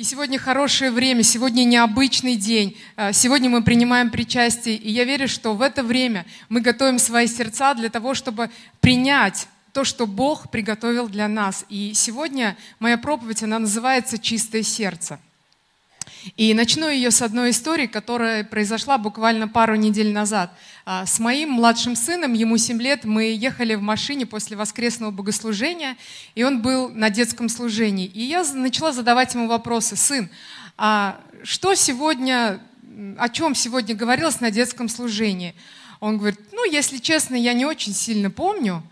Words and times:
И 0.00 0.02
сегодня 0.02 0.38
хорошее 0.38 0.90
время, 0.90 1.22
сегодня 1.22 1.64
необычный 1.64 2.34
день. 2.34 2.74
А, 2.96 3.12
сегодня 3.12 3.50
мы 3.50 3.62
принимаем 3.62 4.08
причастие. 4.08 4.76
И 4.76 4.90
я 4.90 5.04
верю, 5.04 5.28
что 5.28 5.52
в 5.52 5.60
это 5.60 5.82
время 5.82 6.24
мы 6.48 6.62
готовим 6.62 6.98
свои 6.98 7.26
сердца 7.26 7.74
для 7.74 7.90
того, 7.90 8.14
чтобы 8.14 8.48
принять 8.80 9.46
то, 9.74 9.84
что 9.84 10.06
Бог 10.06 10.50
приготовил 10.50 11.06
для 11.06 11.28
нас. 11.28 11.66
И 11.68 11.92
сегодня 11.92 12.56
моя 12.78 12.96
проповедь, 12.96 13.42
она 13.42 13.58
называется 13.58 14.16
«Чистое 14.16 14.62
сердце». 14.62 15.20
И 16.36 16.52
начну 16.54 16.88
ее 16.88 17.10
с 17.10 17.22
одной 17.22 17.50
истории, 17.50 17.86
которая 17.86 18.44
произошла 18.44 18.98
буквально 18.98 19.48
пару 19.48 19.74
недель 19.74 20.12
назад. 20.12 20.52
А, 20.84 21.06
с 21.06 21.18
моим 21.18 21.52
младшим 21.52 21.96
сыном, 21.96 22.32
ему 22.32 22.56
7 22.56 22.80
лет, 22.80 23.04
мы 23.04 23.24
ехали 23.24 23.74
в 23.74 23.82
машине 23.82 24.26
после 24.26 24.56
воскресного 24.56 25.10
богослужения, 25.10 25.96
и 26.34 26.42
он 26.42 26.62
был 26.62 26.88
на 26.90 27.10
детском 27.10 27.48
служении. 27.48 28.06
И 28.06 28.22
я 28.22 28.44
начала 28.54 28.92
задавать 28.92 29.34
ему 29.34 29.48
вопросы. 29.48 29.96
«Сын, 29.96 30.28
а 30.76 31.20
что 31.42 31.74
сегодня, 31.74 32.60
о 33.18 33.28
чем 33.28 33.54
сегодня 33.54 33.94
говорилось 33.94 34.40
на 34.40 34.50
детском 34.50 34.88
служении?» 34.88 35.54
Он 36.00 36.16
говорит, 36.16 36.40
ну, 36.52 36.64
если 36.64 36.96
честно, 36.96 37.34
я 37.34 37.52
не 37.52 37.66
очень 37.66 37.92
сильно 37.92 38.30
помню, 38.30 38.82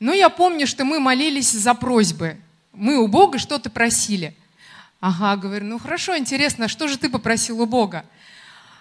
но 0.00 0.12
я 0.12 0.28
помню, 0.28 0.66
что 0.66 0.84
мы 0.84 1.00
молились 1.00 1.50
за 1.50 1.74
просьбы. 1.74 2.36
Мы 2.74 2.98
у 2.98 3.08
Бога 3.08 3.38
что-то 3.38 3.70
просили. 3.70 4.36
Ага, 5.00 5.36
говорю, 5.36 5.66
ну 5.66 5.78
хорошо, 5.78 6.16
интересно, 6.18 6.66
что 6.66 6.88
же 6.88 6.98
ты 6.98 7.08
попросил 7.08 7.60
у 7.60 7.66
Бога? 7.66 8.04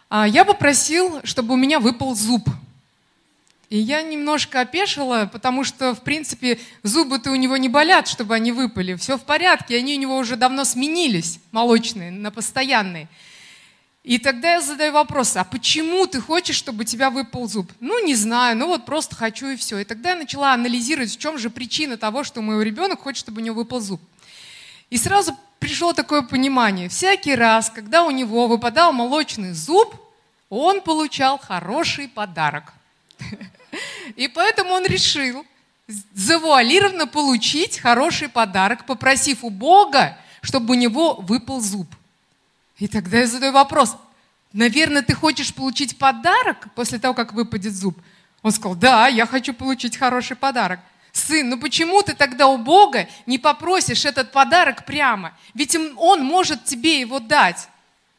А 0.09 0.27
я 0.27 0.45
попросил, 0.45 1.19
чтобы 1.23 1.53
у 1.53 1.57
меня 1.57 1.79
выпал 1.79 2.15
зуб. 2.15 2.47
И 3.69 3.77
я 3.77 4.01
немножко 4.01 4.61
опешила, 4.61 5.29
потому 5.31 5.63
что, 5.63 5.93
в 5.93 6.01
принципе, 6.01 6.59
зубы-то 6.83 7.31
у 7.31 7.35
него 7.35 7.57
не 7.57 7.67
болят, 7.67 8.07
чтобы 8.07 8.33
они 8.33 8.51
выпали. 8.51 8.95
Все 8.95 9.17
в 9.17 9.23
порядке, 9.23 9.77
они 9.77 9.95
у 9.95 9.99
него 9.99 10.17
уже 10.17 10.37
давно 10.37 10.63
сменились, 10.63 11.39
молочные, 11.51 12.09
на 12.09 12.31
постоянные. 12.31 13.09
И 14.03 14.19
тогда 14.19 14.53
я 14.53 14.61
задаю 14.61 14.93
вопрос, 14.93 15.35
а 15.35 15.43
почему 15.43 16.07
ты 16.07 16.21
хочешь, 16.21 16.55
чтобы 16.55 16.81
у 16.81 16.85
тебя 16.85 17.09
выпал 17.09 17.49
зуб? 17.49 17.69
Ну, 17.81 18.03
не 18.05 18.15
знаю, 18.15 18.57
ну 18.57 18.67
вот 18.67 18.85
просто 18.85 19.17
хочу 19.17 19.47
и 19.49 19.57
все. 19.57 19.79
И 19.79 19.83
тогда 19.83 20.11
я 20.11 20.15
начала 20.15 20.53
анализировать, 20.53 21.13
в 21.13 21.19
чем 21.19 21.37
же 21.37 21.49
причина 21.49 21.97
того, 21.97 22.23
что 22.23 22.41
мой 22.41 22.63
ребенок 22.63 23.01
хочет, 23.01 23.19
чтобы 23.19 23.41
у 23.41 23.43
него 23.43 23.57
выпал 23.57 23.81
зуб. 23.81 24.01
И 24.89 24.95
сразу 24.95 25.37
пришло 25.59 25.93
такое 25.93 26.21
понимание. 26.21 26.89
Всякий 26.89 27.35
раз, 27.35 27.69
когда 27.69 28.03
у 28.03 28.11
него 28.11 28.47
выпадал 28.47 28.93
молочный 28.93 29.53
зуб, 29.53 29.95
он 30.49 30.81
получал 30.81 31.37
хороший 31.37 32.07
подарок. 32.07 32.73
И 34.15 34.27
поэтому 34.27 34.73
он 34.73 34.85
решил 34.85 35.45
завуалированно 36.13 37.07
получить 37.07 37.79
хороший 37.79 38.29
подарок, 38.29 38.85
попросив 38.85 39.43
у 39.43 39.49
Бога, 39.49 40.17
чтобы 40.41 40.73
у 40.73 40.77
него 40.77 41.15
выпал 41.15 41.61
зуб. 41.61 41.87
И 42.77 42.87
тогда 42.87 43.19
я 43.19 43.27
задаю 43.27 43.53
вопрос, 43.53 43.95
наверное, 44.53 45.01
ты 45.01 45.13
хочешь 45.13 45.53
получить 45.53 45.97
подарок 45.97 46.67
после 46.75 46.99
того, 46.99 47.13
как 47.13 47.33
выпадет 47.33 47.73
зуб? 47.73 47.97
Он 48.43 48.51
сказал, 48.51 48.75
да, 48.75 49.07
я 49.07 49.25
хочу 49.25 49.53
получить 49.53 49.97
хороший 49.97 50.35
подарок. 50.35 50.79
Сын, 51.17 51.49
ну 51.49 51.59
почему 51.59 52.03
ты 52.03 52.13
тогда 52.13 52.47
у 52.47 52.57
Бога 52.57 53.07
не 53.25 53.39
попросишь 53.39 54.05
этот 54.05 54.31
подарок 54.31 54.85
прямо? 54.85 55.35
Ведь 55.55 55.75
Он 55.75 56.23
может 56.23 56.65
тебе 56.65 56.99
его 56.99 57.19
дать. 57.19 57.69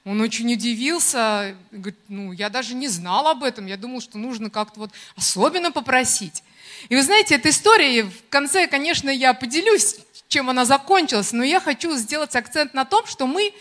Он 0.04 0.20
очень 0.20 0.52
удивился, 0.52 1.54
говорит, 1.70 1.98
ну 2.08 2.32
я 2.32 2.48
даже 2.48 2.74
не 2.74 2.88
знал 2.88 3.28
об 3.28 3.44
этом, 3.44 3.66
я 3.66 3.76
думал, 3.76 4.00
что 4.00 4.18
нужно 4.18 4.50
как-то 4.50 4.80
вот 4.80 4.90
особенно 5.16 5.70
попросить. 5.70 6.42
И 6.88 6.96
вы 6.96 7.02
знаете, 7.02 7.36
эта 7.36 7.50
история, 7.50 8.02
в 8.02 8.28
конце, 8.30 8.66
конечно, 8.66 9.10
я 9.10 9.32
поделюсь, 9.32 9.96
чем 10.26 10.50
она 10.50 10.64
закончилась, 10.64 11.32
но 11.32 11.44
я 11.44 11.60
хочу 11.60 11.94
сделать 11.94 12.34
акцент 12.34 12.74
на 12.74 12.84
том, 12.84 13.06
что 13.06 13.28
мы 13.28 13.52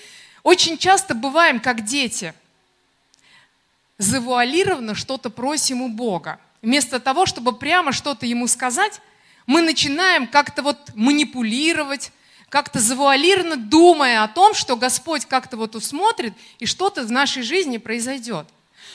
очень 0.41 0.79
часто 0.79 1.13
бываем 1.13 1.59
как 1.59 1.83
дети. 1.83 2.33
Завуалированно 3.99 4.95
что-то 4.95 5.29
просим 5.29 5.81
у 5.83 5.89
Бога. 5.89 6.39
Вместо 6.63 6.99
того, 6.99 7.27
чтобы 7.27 7.53
прямо 7.53 7.91
что-то 7.91 8.25
Ему 8.25 8.47
сказать, 8.47 8.99
мы 9.47 9.61
начинаем 9.61 10.27
как-то 10.27 10.61
вот 10.61 10.91
манипулировать, 10.93 12.11
как-то 12.49 12.79
завуалированно 12.79 13.55
думая 13.55 14.23
о 14.23 14.27
том, 14.27 14.53
что 14.53 14.75
Господь 14.75 15.25
как-то 15.25 15.57
вот 15.57 15.75
усмотрит 15.75 16.33
и 16.59 16.65
что-то 16.65 17.03
в 17.03 17.11
нашей 17.11 17.43
жизни 17.43 17.77
произойдет. 17.77 18.45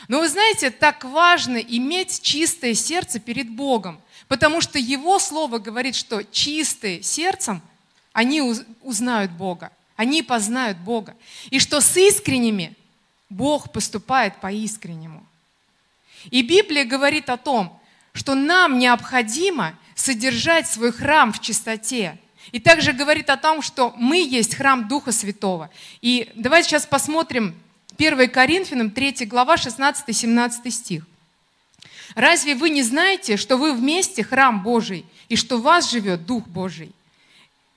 Но 0.09 0.21
вы 0.21 0.29
знаете, 0.29 0.71
так 0.71 1.05
важно 1.05 1.57
иметь 1.57 2.23
чистое 2.23 2.75
сердце 2.75 3.19
перед 3.19 3.51
Богом, 3.51 4.01
потому 4.29 4.61
что 4.61 4.79
Его 4.79 5.19
Слово 5.19 5.59
говорит, 5.59 5.95
что 5.95 6.23
чистые 6.23 7.03
сердцем, 7.03 7.63
они 8.13 8.43
узнают 8.83 9.33
Бога, 9.33 9.73
они 9.97 10.23
познают 10.23 10.79
Бога. 10.79 11.17
И 11.51 11.59
что 11.59 11.81
с 11.81 11.97
искренними 11.97 12.75
Бог 13.31 13.73
поступает 13.73 14.37
по-искреннему. 14.41 15.27
И 16.31 16.43
Библия 16.43 16.85
говорит 16.85 17.31
о 17.31 17.37
том, 17.39 17.81
что 18.13 18.35
нам 18.35 18.79
необходимо 18.79 19.75
содержать 19.95 20.69
свой 20.69 20.93
храм 20.93 21.33
в 21.33 21.41
чистоте. 21.41 22.19
И 22.51 22.59
также 22.59 22.93
говорит 22.93 23.31
о 23.31 23.37
том, 23.37 23.63
что 23.63 23.95
мы 23.97 24.19
есть 24.19 24.55
храм 24.55 24.89
Духа 24.89 25.13
Святого. 25.13 25.71
И 26.01 26.31
давайте 26.35 26.71
сейчас 26.71 26.87
посмотрим 26.87 27.55
1 27.99 28.31
Коринфянам 28.31 28.91
3 28.91 29.27
глава 29.27 29.55
16-17 29.55 30.71
стих. 30.71 31.07
«Разве 32.15 32.55
вы 32.55 32.71
не 32.71 32.83
знаете, 32.83 33.37
что 33.37 33.57
вы 33.57 33.73
вместе 33.73 34.25
храм 34.25 34.63
Божий, 34.63 35.07
и 35.29 35.37
что 35.37 35.57
в 35.57 35.63
вас 35.63 35.91
живет 35.91 36.27
Дух 36.27 36.47
Божий? 36.47 36.93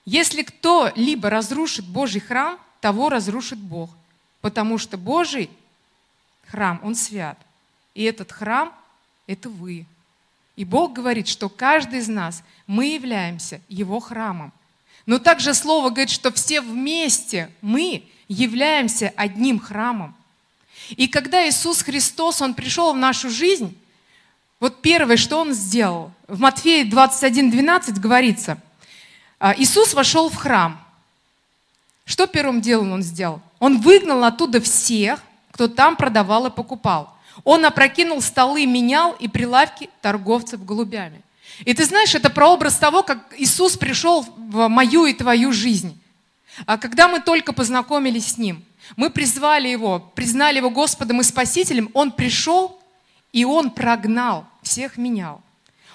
Если 0.05 0.43
кто-либо 0.43 1.29
разрушит 1.29 1.85
Божий 1.85 2.21
храм, 2.21 2.59
того 2.81 3.09
разрушит 3.09 3.59
Бог, 3.59 3.89
потому 4.41 4.77
что 4.77 4.97
Божий 4.97 5.49
храм, 6.47 6.79
он 6.83 6.95
свят. 6.95 7.37
И 7.93 8.03
этот 8.03 8.31
храм– 8.31 8.73
это 9.27 9.49
вы. 9.49 9.85
И 10.55 10.63
Бог 10.63 10.93
говорит, 10.93 11.27
что 11.27 11.49
каждый 11.49 11.99
из 11.99 12.07
нас, 12.07 12.43
мы 12.67 12.85
являемся 12.85 13.61
Его 13.67 13.99
храмом. 13.99 14.53
Но 15.05 15.19
также 15.19 15.53
Слово 15.53 15.89
говорит, 15.89 16.09
что 16.09 16.31
все 16.31 16.61
вместе 16.61 17.51
мы 17.61 18.03
являемся 18.27 19.13
одним 19.15 19.59
храмом. 19.59 20.15
И 20.91 21.07
когда 21.07 21.47
Иисус 21.47 21.81
Христос, 21.81 22.41
Он 22.41 22.53
пришел 22.53 22.93
в 22.93 22.97
нашу 22.97 23.29
жизнь, 23.29 23.77
вот 24.59 24.81
первое, 24.81 25.17
что 25.17 25.39
Он 25.39 25.53
сделал, 25.53 26.11
в 26.27 26.39
Матфея 26.39 26.85
21, 26.89 27.51
12 27.51 27.99
говорится, 27.99 28.57
«А, 29.39 29.53
Иисус 29.57 29.93
вошел 29.93 30.29
в 30.29 30.35
храм. 30.35 30.81
Что 32.05 32.27
первым 32.27 32.61
делом 32.61 32.93
Он 32.93 33.03
сделал? 33.03 33.41
Он 33.59 33.79
выгнал 33.81 34.23
оттуда 34.23 34.61
всех, 34.61 35.21
кто 35.51 35.67
там 35.67 35.95
продавал 35.95 36.47
и 36.47 36.51
покупал. 36.51 37.14
Он 37.43 37.65
опрокинул 37.65 38.21
столы, 38.21 38.65
менял 38.65 39.13
и 39.13 39.27
прилавки 39.27 39.89
торговцев 40.01 40.63
голубями. 40.63 41.21
И 41.63 41.73
ты 41.73 41.85
знаешь, 41.85 42.15
это 42.15 42.29
прообраз 42.29 42.77
того, 42.77 43.03
как 43.03 43.33
Иисус 43.37 43.77
пришел 43.77 44.25
в 44.37 44.67
мою 44.67 45.05
и 45.05 45.13
твою 45.13 45.51
жизнь. 45.51 45.99
А 46.65 46.77
когда 46.77 47.07
мы 47.07 47.19
только 47.19 47.53
познакомились 47.53 48.33
с 48.33 48.37
Ним, 48.37 48.63
мы 48.95 49.09
призвали 49.09 49.67
Его, 49.67 49.99
признали 49.99 50.57
Его 50.57 50.69
Господом 50.69 51.21
и 51.21 51.23
Спасителем, 51.23 51.89
Он 51.93 52.11
пришел, 52.11 52.79
и 53.31 53.45
Он 53.45 53.71
прогнал, 53.71 54.45
всех 54.61 54.97
менял. 54.97 55.41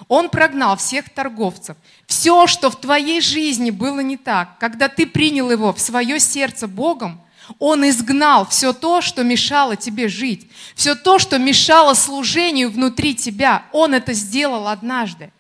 Он 0.08 0.30
прогнал 0.30 0.76
всех 0.76 1.10
торговцев. 1.10 1.76
Все, 2.06 2.46
что 2.46 2.70
в 2.70 2.80
твоей 2.80 3.20
жизни 3.20 3.70
было 3.70 4.00
не 4.00 4.16
так, 4.16 4.58
когда 4.58 4.88
ты 4.88 5.06
принял 5.06 5.50
Его 5.50 5.72
в 5.72 5.80
свое 5.80 6.18
сердце 6.20 6.66
Богом, 6.66 7.20
он 7.59 7.88
изгнал 7.88 8.47
все 8.47 8.72
то, 8.72 9.00
что 9.00 9.25
мешало 9.25 9.77
тебе 9.77 10.09
жить, 10.09 10.49
все 10.75 10.94
то, 10.94 11.19
что 11.19 11.38
мешало 11.38 11.94
служению 11.94 12.71
внутри 12.71 13.15
тебя. 13.15 13.65
Он 13.72 13.94
это 13.94 14.12
сделал 14.12 14.69
однажды. 14.69 15.31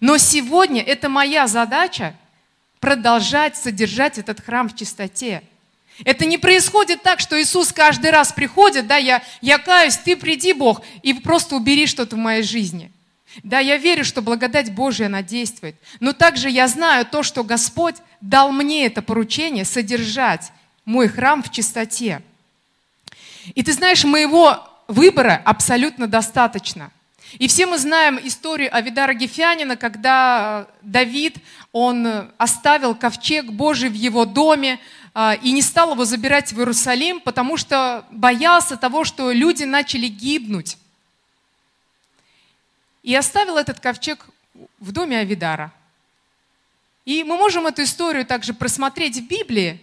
Но 0.00 0.18
сегодня 0.18 0.82
это 0.82 1.08
моя 1.08 1.46
задача 1.46 2.14
продолжать 2.80 3.56
содержать 3.56 4.18
этот 4.18 4.40
храм 4.40 4.68
в 4.68 4.76
чистоте. 4.76 5.42
Это 6.04 6.24
не 6.24 6.38
происходит 6.38 7.02
так, 7.02 7.20
что 7.20 7.40
Иисус 7.40 7.72
каждый 7.72 8.10
раз 8.10 8.32
приходит, 8.32 8.86
да, 8.86 8.96
я, 8.96 9.22
я 9.40 9.58
каюсь, 9.58 9.96
ты 9.98 10.16
приди, 10.16 10.52
Бог, 10.52 10.82
и 11.02 11.12
просто 11.12 11.54
убери 11.54 11.86
что-то 11.86 12.16
в 12.16 12.18
моей 12.18 12.42
жизни. 12.42 12.90
Да, 13.42 13.60
я 13.60 13.76
верю, 13.76 14.04
что 14.04 14.20
благодать 14.20 14.72
Божья, 14.72 15.06
она 15.06 15.22
действует. 15.22 15.76
Но 16.00 16.12
также 16.12 16.50
я 16.50 16.66
знаю 16.68 17.06
то, 17.06 17.22
что 17.22 17.44
Господь 17.44 17.96
дал 18.20 18.52
мне 18.52 18.86
это 18.86 19.02
поручение 19.02 19.64
содержать 19.64 20.52
мой 20.84 21.08
храм 21.08 21.42
в 21.42 21.50
чистоте. 21.50 22.22
И 23.54 23.62
ты 23.62 23.72
знаешь, 23.72 24.04
моего 24.04 24.68
выбора 24.88 25.40
абсолютно 25.44 26.06
достаточно. 26.06 26.90
И 27.38 27.48
все 27.48 27.66
мы 27.66 27.78
знаем 27.78 28.20
историю 28.22 28.74
Авидара 28.74 29.14
Гефянина, 29.14 29.76
когда 29.76 30.66
э, 30.68 30.72
Давид, 30.82 31.36
он 31.72 32.30
оставил 32.36 32.94
ковчег 32.94 33.46
Божий 33.46 33.88
в 33.88 33.94
его 33.94 34.26
доме 34.26 34.78
э, 35.14 35.36
и 35.42 35.52
не 35.52 35.62
стал 35.62 35.92
его 35.92 36.04
забирать 36.04 36.52
в 36.52 36.58
Иерусалим, 36.58 37.20
потому 37.20 37.56
что 37.56 38.04
боялся 38.10 38.76
того, 38.76 39.04
что 39.04 39.32
люди 39.32 39.64
начали 39.64 40.08
гибнуть. 40.08 40.76
И 43.02 43.14
оставил 43.14 43.56
этот 43.56 43.80
ковчег 43.80 44.26
в 44.78 44.92
доме 44.92 45.18
Авидара. 45.18 45.72
И 47.06 47.24
мы 47.24 47.36
можем 47.36 47.66
эту 47.66 47.82
историю 47.82 48.26
также 48.26 48.52
просмотреть 48.52 49.16
в 49.16 49.26
Библии, 49.26 49.80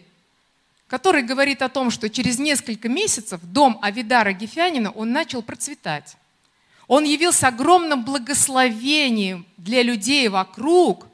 который 0.89 1.21
говорит 1.21 1.61
о 1.61 1.69
том, 1.69 1.91
что 1.91 2.09
через 2.09 2.39
несколько 2.39 2.89
месяцев 2.89 3.39
дом 3.43 3.77
Авидара 3.81 4.33
Гефянина, 4.33 4.91
он 4.91 5.11
начал 5.11 5.43
процветать. 5.43 6.17
Он 6.87 7.03
явился 7.03 7.47
огромным 7.47 8.03
благословением 8.03 9.45
для 9.57 9.83
людей 9.83 10.27
вокруг, 10.27 11.05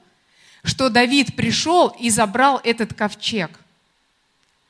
что 0.63 0.89
Давид 0.89 1.35
пришел 1.35 1.89
и 1.89 2.09
забрал 2.09 2.61
этот 2.63 2.93
ковчег. 2.93 3.51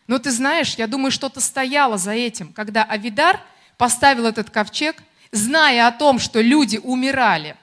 Но 0.07 0.17
ты 0.17 0.31
знаешь, 0.31 0.75
я 0.75 0.87
думаю, 0.87 1.11
что-то 1.11 1.39
стояло 1.39 1.97
за 1.97 2.11
этим, 2.11 2.51
когда 2.51 2.83
Авидар 2.83 3.39
поставил 3.77 4.25
этот 4.25 4.49
ковчег, 4.49 5.01
зная 5.31 5.87
о 5.87 5.91
том, 5.91 6.17
что 6.17 6.41
люди 6.41 6.77
умирали. 6.77 7.55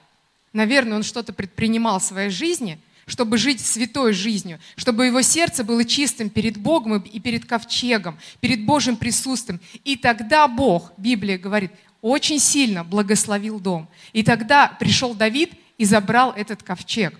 Наверное, 0.53 0.97
он 0.97 1.03
что-то 1.03 1.33
предпринимал 1.33 1.99
в 1.99 2.03
своей 2.03 2.29
жизни– 2.29 2.79
чтобы 3.05 3.37
жить 3.37 3.59
святой 3.59 4.13
жизнью, 4.13 4.59
чтобы 4.75 5.05
его 5.05 5.21
сердце 5.21 5.63
было 5.63 5.83
чистым 5.85 6.29
перед 6.29 6.57
Богом 6.57 6.99
и 6.99 7.19
перед 7.19 7.45
ковчегом, 7.45 8.17
перед 8.39 8.65
Божьим 8.65 8.95
присутствием. 8.95 9.59
И 9.83 9.95
тогда 9.95 10.47
Бог, 10.47 10.91
Библия 10.97 11.37
говорит, 11.37 11.71
очень 12.01 12.39
сильно 12.39 12.83
благословил 12.83 13.59
дом. 13.59 13.87
И 14.11 14.23
тогда 14.23 14.67
пришел 14.67 15.13
Давид 15.13 15.53
и 15.77 15.85
забрал 15.85 16.33
этот 16.33 16.63
ковчег. 16.63 17.17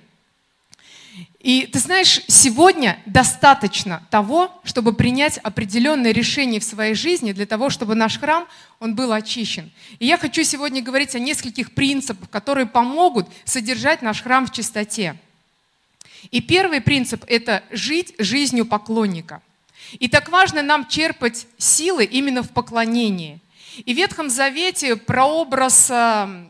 И 1.40 1.68
ты 1.68 1.80
знаешь, 1.80 2.22
сегодня 2.28 2.98
достаточно 3.06 4.02
того, 4.10 4.50
чтобы 4.64 4.94
принять 4.94 5.38
определенное 5.40 6.12
решение 6.12 6.60
в 6.60 6.64
своей 6.64 6.96
жизни 6.96 7.34
для 7.34 7.46
того, 7.46 7.70
чтобы 7.70 7.96
наш 7.96 8.18
храм, 8.18 8.48
он 8.80 8.96
был 8.96 9.12
очищен. 9.12 9.70
И 10.00 10.06
я 10.06 10.18
хочу 10.18 10.44
сегодня 10.44 10.82
говорить 10.82 11.16
о 11.16 11.20
нескольких 11.20 11.74
принципах, 11.74 12.30
которые 12.30 12.66
помогут 12.66 13.28
содержать 13.44 14.02
наш 14.02 14.22
храм 14.22 14.48
в 14.48 14.54
чистоте. 14.54 15.18
И 16.32 16.42
первый 16.42 16.82
принцип– 16.82 17.24
это 17.28 17.64
жить 17.72 18.14
жизнью 18.18 18.66
поклонника. 18.66 19.42
И 20.00 20.08
так 20.08 20.30
важно 20.30 20.62
нам 20.62 20.88
черпать 20.88 21.48
силы 21.58 22.06
именно 22.06 22.44
в 22.44 22.50
поклонении. 22.50 23.40
И 23.86 23.94
в 23.94 23.98
Ветхом 23.98 24.30
Завете 24.30 24.96
прообраз 24.96 25.90
э, 25.90 26.46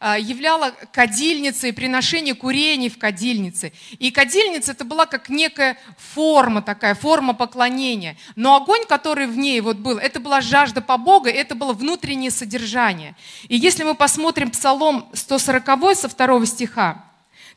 э, 0.00 0.16
являла 0.20 0.72
кадильница 0.92 1.68
и 1.68 1.72
приношение 1.72 2.34
курений 2.34 2.88
в 2.88 2.98
кадильнице. 2.98 3.72
И 3.98 4.10
кадильница 4.10 4.72
это 4.72 4.84
была 4.84 5.06
как 5.06 5.28
некая 5.28 5.76
форма 5.96 6.62
такая, 6.62 6.94
форма 6.94 7.34
поклонения. 7.34 8.16
Но 8.36 8.56
огонь, 8.56 8.84
который 8.86 9.26
в 9.26 9.36
ней 9.36 9.60
вот 9.60 9.78
был, 9.78 9.98
это 9.98 10.20
была 10.20 10.40
жажда 10.40 10.80
по 10.80 10.96
Богу, 10.96 11.26
это 11.26 11.54
было 11.54 11.72
внутреннее 11.72 12.30
содержание. 12.30 13.16
И 13.48 13.56
если 13.56 13.82
мы 13.84 13.94
посмотрим 13.94 14.50
Псалом 14.50 15.08
140 15.12 15.96
со 15.96 16.08
второго 16.08 16.46
стиха, 16.46 17.04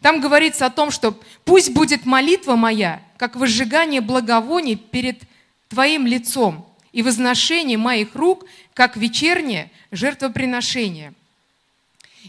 там 0.01 0.21
говорится 0.21 0.65
о 0.65 0.69
том, 0.69 0.91
что 0.91 1.19
пусть 1.43 1.71
будет 1.71 2.05
молитва 2.05 2.55
моя, 2.55 3.01
как 3.17 3.35
возжигание 3.35 4.01
благовоний 4.01 4.75
перед 4.75 5.21
Твоим 5.69 6.05
лицом 6.05 6.65
и 6.91 7.01
возношение 7.01 7.77
моих 7.77 8.15
рук, 8.15 8.45
как 8.73 8.97
вечернее 8.97 9.71
жертвоприношение. 9.91 11.13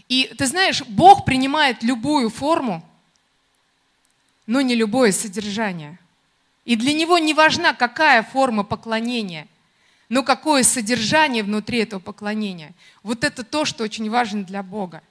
И 0.09 0.33
ты 0.37 0.45
знаешь, 0.45 0.83
Бог 0.87 1.25
принимает 1.25 1.83
любую 1.83 2.29
форму, 2.29 2.83
но 4.45 4.61
не 4.61 4.75
любое 4.75 5.11
содержание. 5.11 5.99
И 6.65 6.75
для 6.75 6.93
Него 6.93 7.17
не 7.17 7.33
важна, 7.33 7.73
какая 7.73 8.23
форма 8.23 8.63
поклонения, 8.63 9.47
но 10.09 10.23
какое 10.23 10.63
содержание 10.63 11.43
внутри 11.43 11.79
этого 11.79 11.99
поклонения. 11.99 12.73
Вот 13.03 13.23
это 13.23 13.43
то, 13.43 13.65
что 13.65 13.83
очень 13.83 14.09
важно 14.09 14.43
для 14.43 14.63
Бога. 14.63 15.01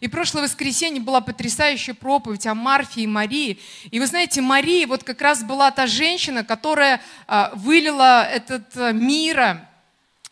И 0.00 0.08
прошлое 0.08 0.44
воскресенье 0.44 1.00
была 1.00 1.20
потрясающая 1.20 1.94
проповедь 1.94 2.46
о 2.46 2.54
Марфе 2.54 3.02
и 3.02 3.06
Марии. 3.06 3.60
И 3.90 4.00
вы 4.00 4.06
знаете, 4.06 4.40
Мария 4.40 4.86
вот 4.86 5.04
как 5.04 5.22
раз 5.22 5.42
была 5.44 5.70
та 5.70 5.86
женщина, 5.86 6.42
которая 6.44 7.00
а, 7.26 7.52
вылила 7.54 8.24
этот 8.24 8.76
а, 8.76 8.92
мир, 8.92 9.60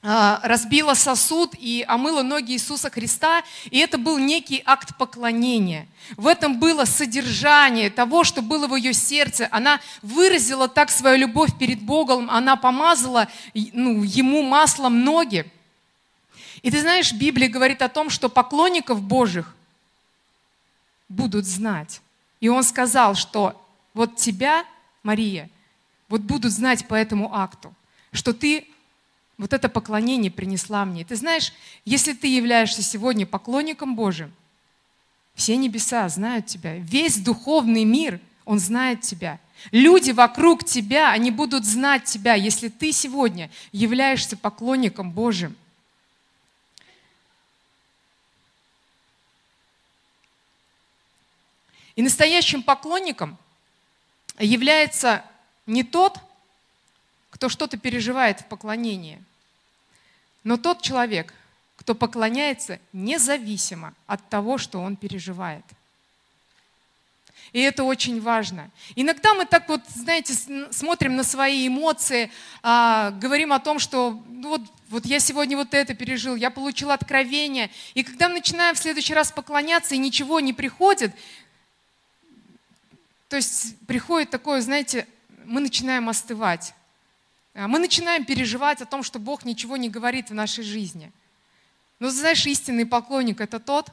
а, 0.05 0.41
разбила 0.43 0.95
сосуд 0.95 1.55
и 1.57 1.85
омыла 1.87 2.23
ноги 2.23 2.53
Иисуса 2.53 2.91
Христа. 2.91 3.45
И 3.71 3.79
это 3.79 3.99
был 3.99 4.19
некий 4.19 4.61
акт 4.67 4.97
поклонения. 4.99 5.87
В 6.17 6.27
этом 6.27 6.59
было 6.59 6.85
содержание 6.85 7.89
того, 7.89 8.25
что 8.25 8.43
было 8.43 8.67
в 8.67 8.75
ее 8.75 8.93
сердце. 8.93 9.49
Она 9.53 9.81
выразила 10.03 10.67
так 10.67 10.91
свою 10.91 11.19
любовь 11.19 11.57
перед 11.57 11.81
Богом, 11.81 12.29
она 12.31 12.57
помазала 12.57 13.29
ну, 13.55 14.03
ему 14.03 14.43
маслом 14.43 15.05
ноги. 15.05 15.47
И 16.63 16.71
ты 16.71 16.81
знаешь, 16.81 17.13
Библия 17.13 17.49
говорит 17.49 17.83
о 17.83 17.89
том, 17.89 18.09
что 18.09 18.29
поклонников 18.29 19.03
Божьих 19.03 19.55
будут 21.09 21.45
знать. 21.45 22.01
И 22.41 22.49
он 22.49 22.63
сказал, 22.63 23.15
что 23.15 23.61
вот 23.95 24.17
тебя, 24.17 24.65
Мария, 25.03 25.51
вот 26.09 26.23
будут 26.23 26.53
знать 26.53 26.87
по 26.87 26.95
этому 26.95 27.35
акту, 27.35 27.75
что 28.13 28.33
ты 28.33 28.69
вот 29.39 29.53
это 29.53 29.69
поклонение 29.69 30.31
принесла 30.31 30.85
мне. 30.85 31.05
ты 31.05 31.17
знаешь, 31.17 31.53
если 31.85 32.13
ты 32.13 32.29
являешься 32.29 32.83
сегодня 32.83 33.27
поклонником 33.27 33.97
Божьим, 33.97 34.33
все 35.35 35.57
небеса 35.57 36.09
знают 36.09 36.47
тебя, 36.47 36.77
весь 36.77 37.17
духовный 37.19 37.85
мир, 37.85 38.21
он 38.45 38.59
знает 38.59 39.01
тебя. 39.01 39.41
Люди 39.71 40.11
вокруг 40.11 40.65
тебя, 40.65 41.11
они 41.11 41.31
будут 41.31 41.65
знать 41.65 42.05
тебя, 42.05 42.35
если 42.35 42.69
ты 42.69 42.93
сегодня 42.93 43.51
являешься 43.73 44.37
поклонником 44.37 45.11
Божьим. 45.11 45.57
И 51.97 52.03
настоящим 52.03 52.63
поклонником 52.63 53.37
является 54.39 55.25
не 55.67 55.83
тот, 55.83 56.19
кто 57.31 57.49
что-то 57.49 57.77
переживает 57.77 58.41
в 58.41 58.47
поклонении, 58.47 59.23
но 60.45 60.57
тот 60.57 60.83
человек, 60.83 61.35
кто 61.77 61.95
поклоняется 61.95 62.79
независимо 62.93 63.95
от 64.07 64.29
того, 64.29 64.59
что 64.59 64.81
он 64.81 64.97
переживает. 64.97 65.65
И 67.53 67.61
это 67.61 67.85
очень 67.85 68.21
важно. 68.21 68.71
Иногда 68.97 69.35
мы 69.35 69.45
так 69.45 69.69
вот, 69.69 69.83
знаете, 69.95 70.35
смотрим 70.71 71.17
на 71.17 71.25
свои 71.25 71.69
эмоции, 71.69 72.31
а, 72.63 73.11
говорим 73.11 73.53
о 73.53 73.59
том, 73.59 73.79
что 73.79 74.23
ну 74.29 74.49
вот, 74.49 74.63
вот 74.89 75.05
я 75.05 75.21
сегодня 75.21 75.57
вот 75.57 75.75
это 75.75 75.95
пережил, 75.95 76.35
я 76.35 76.51
получил 76.51 76.91
откровение. 76.91 77.71
И 77.93 78.05
когда 78.05 78.29
мы 78.29 78.37
начинаем 78.37 78.75
в 78.75 78.79
следующий 78.79 79.13
раз 79.13 79.33
поклоняться, 79.33 79.95
и 79.95 79.99
ничего 79.99 80.41
не 80.41 80.55
приходит, 80.55 81.13
то 83.33 83.37
есть 83.37 83.79
приходит 83.87 84.29
такое, 84.29 84.61
знаете, 84.61 85.07
мы 85.47 85.63
начинаем 85.63 86.11
остывать. 86.11 86.75
А, 87.55 87.67
мы 87.67 87.79
начинаем 87.79 88.27
переживать 88.27 88.83
о 88.83 88.85
том, 88.85 89.03
что 89.03 89.19
Бог 89.19 89.47
ничего 89.47 89.79
не 89.79 89.89
говорит 89.89 90.29
в 90.29 90.35
нашей 90.35 90.63
жизни. 90.63 91.11
Но 91.99 92.11
знаешь, 92.11 92.45
истинный 92.45 92.85
поклонник– 92.85 93.41
это 93.41 93.59
тот, 93.59 93.89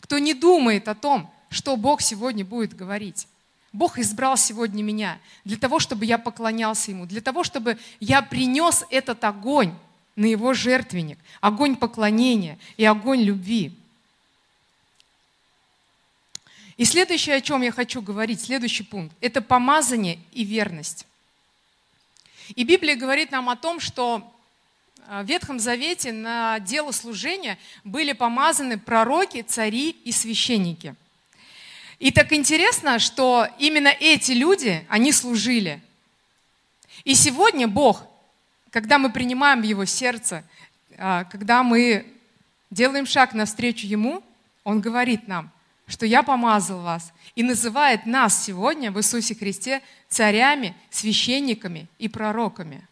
кто 0.00 0.18
не 0.18 0.34
думает 0.34 0.88
о 0.88 0.96
том, 0.96 1.32
что 1.50 1.76
Бог 1.76 2.00
сегодня 2.00 2.44
будет 2.44 2.74
говорить. 2.74 3.28
Бог 3.72 3.96
избрал 3.96 4.36
сегодня 4.36 4.82
меня 4.82 5.20
для 5.44 5.56
того, 5.56 5.78
чтобы 5.78 6.04
я 6.04 6.18
поклонялся 6.18 6.90
Ему, 6.90 7.06
для 7.06 7.20
того, 7.20 7.44
чтобы 7.44 7.78
я 8.00 8.22
принес 8.22 8.84
этот 8.90 9.22
огонь 9.22 9.72
на 10.16 10.24
Его 10.24 10.52
жертвенник, 10.52 11.20
огонь 11.40 11.76
поклонения 11.76 12.58
и 12.76 12.84
огонь 12.84 13.20
любви. 13.20 13.78
И 16.82 16.84
следующее, 16.84 17.36
о 17.36 17.40
чем 17.40 17.62
я 17.62 17.70
хочу 17.70 18.02
говорить, 18.02 18.40
следующий 18.40 18.82
пункт, 18.82 19.14
это 19.20 19.40
помазание 19.40 20.18
и 20.32 20.42
верность. 20.42 21.06
И 22.56 22.64
Библия 22.64 22.96
говорит 22.96 23.30
нам 23.30 23.48
о 23.50 23.54
том, 23.54 23.78
что 23.78 24.28
а, 25.06 25.22
в 25.22 25.26
Ветхом 25.26 25.60
Завете 25.60 26.10
на 26.10 26.58
дело 26.58 26.90
служения 26.90 27.56
были 27.84 28.14
помазаны 28.14 28.80
пророки, 28.80 29.42
цари 29.42 29.90
и 29.90 30.10
священники. 30.10 30.96
И 32.00 32.10
так 32.10 32.32
интересно, 32.32 32.98
что 32.98 33.46
именно 33.60 33.94
эти 34.00 34.32
люди, 34.32 34.84
они 34.88 35.12
служили. 35.12 35.80
И 37.04 37.14
сегодня 37.14 37.68
Бог, 37.68 38.02
когда 38.70 38.98
мы 38.98 39.12
принимаем 39.12 39.62
Его 39.62 39.84
сердце, 39.84 40.42
а, 40.98 41.22
когда 41.30 41.62
мы 41.62 42.04
делаем 42.72 43.06
шаг 43.06 43.34
навстречу 43.34 43.86
Ему, 43.86 44.20
Он 44.64 44.80
говорит 44.80 45.28
нам– 45.28 45.52
что 45.86 46.06
я 46.06 46.22
помазал 46.22 46.80
вас, 46.80 47.12
и 47.34 47.42
называет 47.42 48.06
нас 48.06 48.44
сегодня 48.44 48.90
в 48.90 48.98
Иисусе 48.98 49.34
Христе 49.34 49.82
царями, 50.08 50.76
священниками 50.90 51.86
и 51.98 52.08
пророками. 52.08 52.86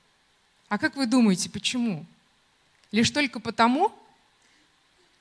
А 0.68 0.78
как 0.78 0.97
вы 0.97 1.06
думаете, 1.06 1.50
почему? 1.50 2.06
Лишь 2.92 3.11
только 3.11 3.40
потому, 3.40 3.92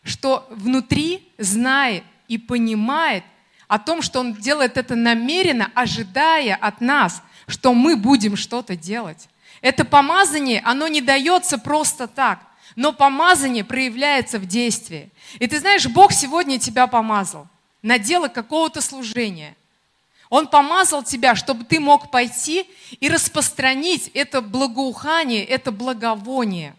что 0.03 0.47
внутри 0.49 1.27
знает 1.37 2.03
и 2.27 2.37
понимает 2.37 3.23
о 3.67 3.77
том, 3.77 4.01
что 4.01 4.19
Он 4.19 4.33
делает 4.33 4.77
это 4.77 4.95
намеренно, 4.95 5.71
ожидая 5.75 6.55
от 6.55 6.81
нас, 6.81 7.21
что 7.47 7.73
мы 7.73 7.95
будем 7.95 8.35
что-то 8.35 8.75
делать. 8.75 9.27
Это 9.61 9.85
помазание, 9.85 10.61
оно 10.63 10.87
не 10.87 11.01
дается 11.01 11.57
просто 11.57 12.07
так, 12.07 12.39
но 12.75 12.93
помазание 12.93 13.63
проявляется 13.63 14.39
в 14.39 14.45
действии. 14.45 15.11
И 15.39 15.47
ты 15.47 15.59
знаешь, 15.59 15.85
Бог 15.87 16.13
сегодня 16.13 16.59
тебя 16.59 16.87
помазал– 16.87 17.47
на 17.81 17.99
дело 17.99 18.27
какого-то 18.27 18.81
служения. 18.81 19.55
Он 20.29 20.47
помазал 20.47 21.03
тебя, 21.03 21.35
чтобы 21.35 21.63
ты 21.63 21.79
мог 21.79 22.11
пойти 22.11 22.69
и 22.99 23.09
распространить 23.09 24.11
это 24.13 24.41
благоухание, 24.41 25.43
это 25.43 25.71
благовоние. 25.71 26.75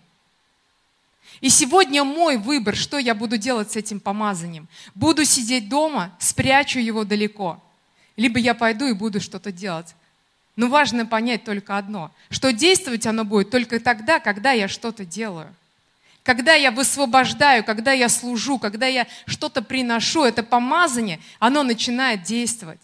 И 1.41 1.49
сегодня 1.49 2.05
мой 2.05 2.37
выбор, 2.37 2.77
что 2.77 2.99
я 2.99 3.15
буду 3.15 3.39
делать 3.39 3.73
с 3.73 3.77
этим 3.77 3.99
помазанием. 3.99 4.69
Буду 4.95 5.25
сидеть 5.25 5.69
дома, 5.69 6.15
спрячу 6.19 6.79
его 6.79 7.05
далеко. 7.05 7.63
Либо 8.17 8.39
я 8.39 8.55
пойду 8.55 8.87
и 8.87 8.93
буду 8.93 9.21
что-то 9.21 9.51
делать. 9.51 9.95
Но 10.55 10.69
важно 10.69 11.07
понять 11.07 11.45
только 11.45 11.79
одно, 11.79 12.11
что 12.29 12.53
действовать 12.53 13.07
оно 13.07 13.25
будет 13.25 13.51
только 13.51 13.81
тогда, 13.81 14.21
когда 14.21 14.53
я 14.53 14.69
что-то 14.69 15.07
делаю. 15.07 15.55
Когда 16.23 16.55
я 16.55 16.71
высвобождаю, 16.71 17.65
когда 17.65 17.93
я 17.93 18.09
служу, 18.09 18.59
когда 18.59 18.87
я 18.87 19.07
что-то 19.27 19.63
приношу, 19.63 20.25
это 20.25 20.43
помазание, 20.43 21.19
оно 21.39 21.63
начинает 21.63 22.23
действовать. 22.23 22.81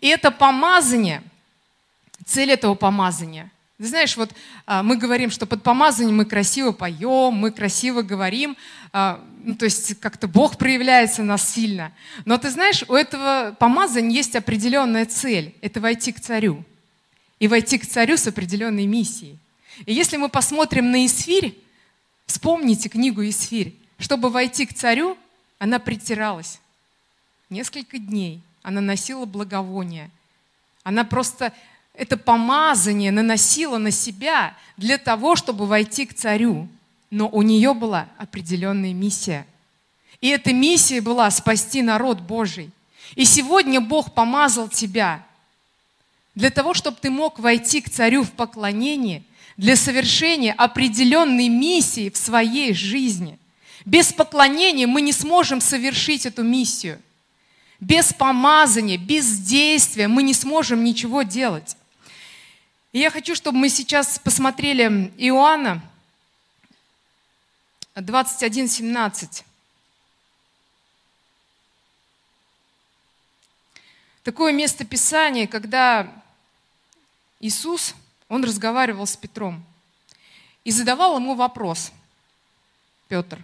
И 0.00 0.08
это 0.08 0.30
помазание, 0.30 1.22
цель 2.24 2.50
этого 2.50 2.74
помазания. 2.74 3.50
Ты 3.78 3.86
знаешь, 3.86 4.16
вот 4.16 4.30
а, 4.66 4.82
мы 4.82 4.96
говорим, 4.96 5.30
что 5.30 5.46
под 5.46 5.62
помазанием 5.62 6.14
мы 6.14 6.26
красиво 6.26 6.72
поем, 6.72 7.32
мы 7.32 7.50
красиво 7.50 8.02
говорим, 8.02 8.56
а, 8.92 9.24
ну, 9.42 9.54
то 9.54 9.64
есть 9.64 9.98
как-то 10.00 10.28
Бог 10.28 10.58
проявляется 10.58 11.22
нас 11.22 11.48
сильно. 11.48 11.92
Но 12.26 12.36
ты 12.36 12.50
знаешь, 12.50 12.84
у 12.88 12.94
этого 12.94 13.56
помазания 13.58 14.10
есть 14.10 14.36
определенная 14.36 15.06
цель– 15.06 15.54
это 15.62 15.80
войти 15.80 16.12
к 16.12 16.20
царю. 16.20 16.62
И 17.38 17.48
войти 17.48 17.78
к 17.78 17.86
царю 17.86 18.18
с 18.18 18.26
определенной 18.26 18.84
миссией. 18.84 19.38
И 19.86 19.94
если 19.94 20.18
мы 20.18 20.28
посмотрим 20.28 20.90
на 20.90 21.06
Исфирь, 21.06 21.56
вспомните 22.30 22.88
книгу 22.88 23.22
Исфирь, 23.28 23.74
чтобы 23.98 24.30
войти 24.30 24.66
к 24.66 24.74
царю, 24.74 25.18
она 25.58 25.78
притиралась 25.78 26.60
несколько 27.48 27.98
дней– 27.98 28.42
она 28.62 28.80
носила 28.80 29.24
благовоние. 29.24 30.10
Она 30.82 31.04
просто 31.04 31.52
это 31.94 32.16
помазание 32.16 33.10
наносила 33.10 33.78
на 33.78 33.90
себя 33.90 34.56
для 34.76 34.98
того, 34.98 35.36
чтобы 35.36 35.66
войти 35.66 36.06
к 36.06 36.14
царю. 36.14 36.68
Но 37.10 37.28
у 37.28 37.42
нее 37.42 37.74
была 37.74 38.08
определенная 38.18 38.94
миссия. 38.94 39.46
И 40.20 40.28
эта 40.28 40.52
миссия 40.52 41.00
была 41.00 41.30
спасти 41.30 41.82
народ 41.82 42.20
Божий. 42.20 42.70
И 43.16 43.24
сегодня 43.24 43.80
Бог 43.80 44.14
помазал 44.14 44.68
тебя 44.68 45.26
для 46.34 46.50
того, 46.50 46.74
чтобы 46.74 46.98
ты 47.00 47.10
мог 47.10 47.38
войти 47.38 47.80
к 47.80 47.90
царю 47.90 48.22
в 48.22 48.30
поклонение, 48.30 49.24
для 49.60 49.76
совершения 49.76 50.52
определенной 50.52 51.48
миссии 51.48 52.10
в 52.10 52.16
своей 52.16 52.72
жизни. 52.74 53.38
Без 53.84 54.12
поклонения 54.12 54.86
мы 54.86 55.02
не 55.02 55.12
сможем 55.12 55.60
совершить 55.60 56.26
эту 56.26 56.42
миссию– 56.42 57.00
без 57.80 58.12
помазания, 58.12 58.98
без 58.98 59.38
действия 59.38 60.06
мы 60.06 60.22
не 60.22 60.34
сможем 60.34 60.84
ничего 60.84 61.22
делать. 61.22 61.76
И 62.92 62.98
я 62.98 63.10
хочу, 63.10 63.34
чтобы 63.34 63.56
мы 63.56 63.70
сейчас 63.70 64.18
посмотрели 64.18 65.10
Иоанна 65.16 65.80
21.17. 67.94 69.44
Такое 74.22 74.52
место 74.52 74.84
Писания, 74.84 75.46
когда 75.46 76.12
Иисус, 77.40 77.94
он 78.30 78.42
разговаривал 78.44 79.06
с 79.06 79.16
Петром 79.16 79.62
и 80.64 80.70
задавал 80.70 81.16
ему 81.16 81.34
вопрос. 81.34 81.92
Петр, 83.08 83.42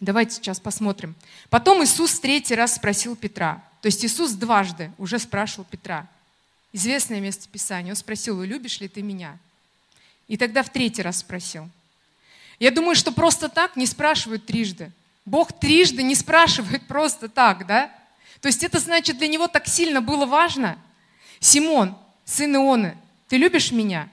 Давайте 0.00 0.36
сейчас 0.36 0.58
посмотрим. 0.58 1.14
Потом 1.50 1.84
Иисус 1.84 2.18
третий 2.18 2.54
раз 2.54 2.76
спросил 2.76 3.14
Петра. 3.14 3.62
То 3.82 3.86
есть 3.86 4.02
Иисус 4.02 4.32
дважды 4.32 4.90
уже 4.96 5.18
спрашивал 5.18 5.66
Петра. 5.70 6.06
Известное 6.72 7.20
место 7.20 7.46
Писания. 7.48 7.92
Он 7.92 7.96
спросил, 7.96 8.42
любишь 8.42 8.80
ли 8.80 8.88
ты 8.88 9.02
меня? 9.02 9.36
И 10.26 10.38
тогда 10.38 10.62
в 10.62 10.70
третий 10.70 11.02
раз 11.02 11.18
спросил. 11.18 11.68
Я 12.58 12.70
думаю, 12.70 12.94
что 12.94 13.12
просто 13.12 13.50
так 13.50 13.76
не 13.76 13.84
спрашивают 13.84 14.46
трижды. 14.46 14.90
Бог 15.26 15.52
трижды 15.52 16.02
не 16.02 16.14
спрашивает 16.14 16.86
просто 16.86 17.28
так, 17.28 17.66
да? 17.66 17.92
То 18.40 18.48
есть 18.48 18.62
это 18.62 18.78
значит, 18.78 19.18
для 19.18 19.28
него 19.28 19.48
так 19.48 19.66
сильно 19.68 20.00
было 20.00 20.24
важно. 20.24 20.78
Симон, 21.40 21.94
сын 22.24 22.56
Ионы, 22.56 22.96
ты 23.30 23.38
любишь 23.38 23.72
меня? 23.72 24.10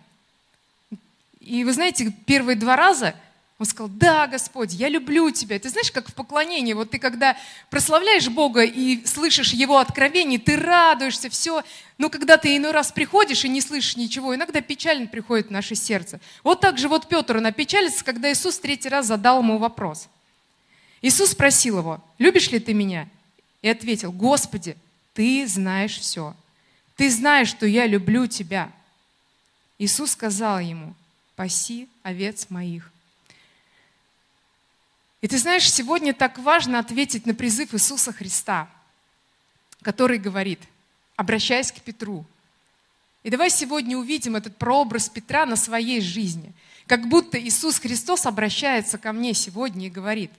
И 1.42 1.66
вы 1.66 1.74
знаете, 1.74 2.14
первые 2.26 2.56
два 2.56 2.78
раза– 2.78 3.14
он 3.60 3.66
сказал, 3.66 3.90
да, 3.90 4.28
Господь, 4.28 4.74
я 4.74 4.88
люблю 4.88 5.32
тебя. 5.32 5.58
Ты 5.58 5.70
знаешь, 5.70 5.92
как 5.92 6.10
в 6.10 6.14
поклонении, 6.14 6.74
вот 6.74 6.92
ты 6.92 7.00
когда 7.00 7.36
прославляешь 7.72 8.30
Бога 8.30 8.64
и 8.64 9.04
слышишь 9.08 9.52
Его 9.52 9.80
откровение, 9.80 10.38
ты 10.38 10.58
радуешься, 10.58 11.30
все. 11.32 11.64
Но 11.98 12.12
когда 12.12 12.38
ты 12.38 12.56
иной 12.56 12.70
раз 12.72 12.92
приходишь 12.92 13.46
и 13.46 13.50
не 13.50 13.62
слышишь 13.62 13.98
ничего, 13.98 14.36
иногда 14.36 14.62
печально 14.62 15.08
приходит 15.08 15.48
в 15.48 15.52
наше 15.52 15.74
сердце. 15.74 16.20
Вот 16.44 16.62
так 16.62 16.78
же 16.78 16.88
вот 16.88 17.08
Петр, 17.08 17.38
он 17.38 17.48
опечалится, 17.48 18.06
когда 18.06 18.32
Иисус 18.32 18.60
третий 18.60 18.90
раз 18.90 19.08
задал 19.08 19.40
ему 19.40 19.58
вопрос. 19.58 20.08
Иисус 21.02 21.32
спросил 21.32 21.80
его, 21.80 22.04
любишь 22.20 22.52
ли 22.52 22.60
ты 22.60 22.76
меня? 22.76 23.08
И 23.64 23.70
ответил, 23.70 24.12
Господи, 24.12 24.78
ты 25.16 25.48
знаешь 25.48 25.98
все. 25.98 26.36
Ты 26.96 27.10
знаешь, 27.10 27.50
что 27.50 27.66
я 27.66 27.88
люблю 27.88 28.28
тебя. 28.28 28.72
Иисус 29.80 30.12
сказал 30.12 30.60
ему, 30.60 30.96
паси 31.36 31.88
овец 32.04 32.50
моих. 32.50 32.92
И 35.22 35.28
ты 35.28 35.38
знаешь, 35.38 35.72
сегодня 35.72 36.14
так 36.14 36.38
важно 36.40 36.80
ответить 36.80 37.26
на 37.26 37.34
призыв 37.34 37.74
Иисуса 37.74 38.12
Христа, 38.12 38.70
который 39.82 40.20
говорит, 40.20 40.60
обращаясь 41.16 41.72
к 41.72 41.82
Петру. 41.82 42.26
И 43.24 43.30
давай 43.30 43.50
сегодня 43.50 43.98
увидим 43.98 44.36
этот 44.36 44.58
прообраз 44.58 45.10
Петра 45.10 45.46
на 45.46 45.56
своей 45.56 46.02
жизни. 46.02 46.54
Как 46.86 47.08
будто 47.08 47.40
Иисус 47.40 47.80
Христос 47.80 48.26
обращается 48.26 48.98
ко 48.98 49.12
мне 49.12 49.34
сегодня 49.34 49.88
и 49.88 49.92
говорит, 49.92 50.32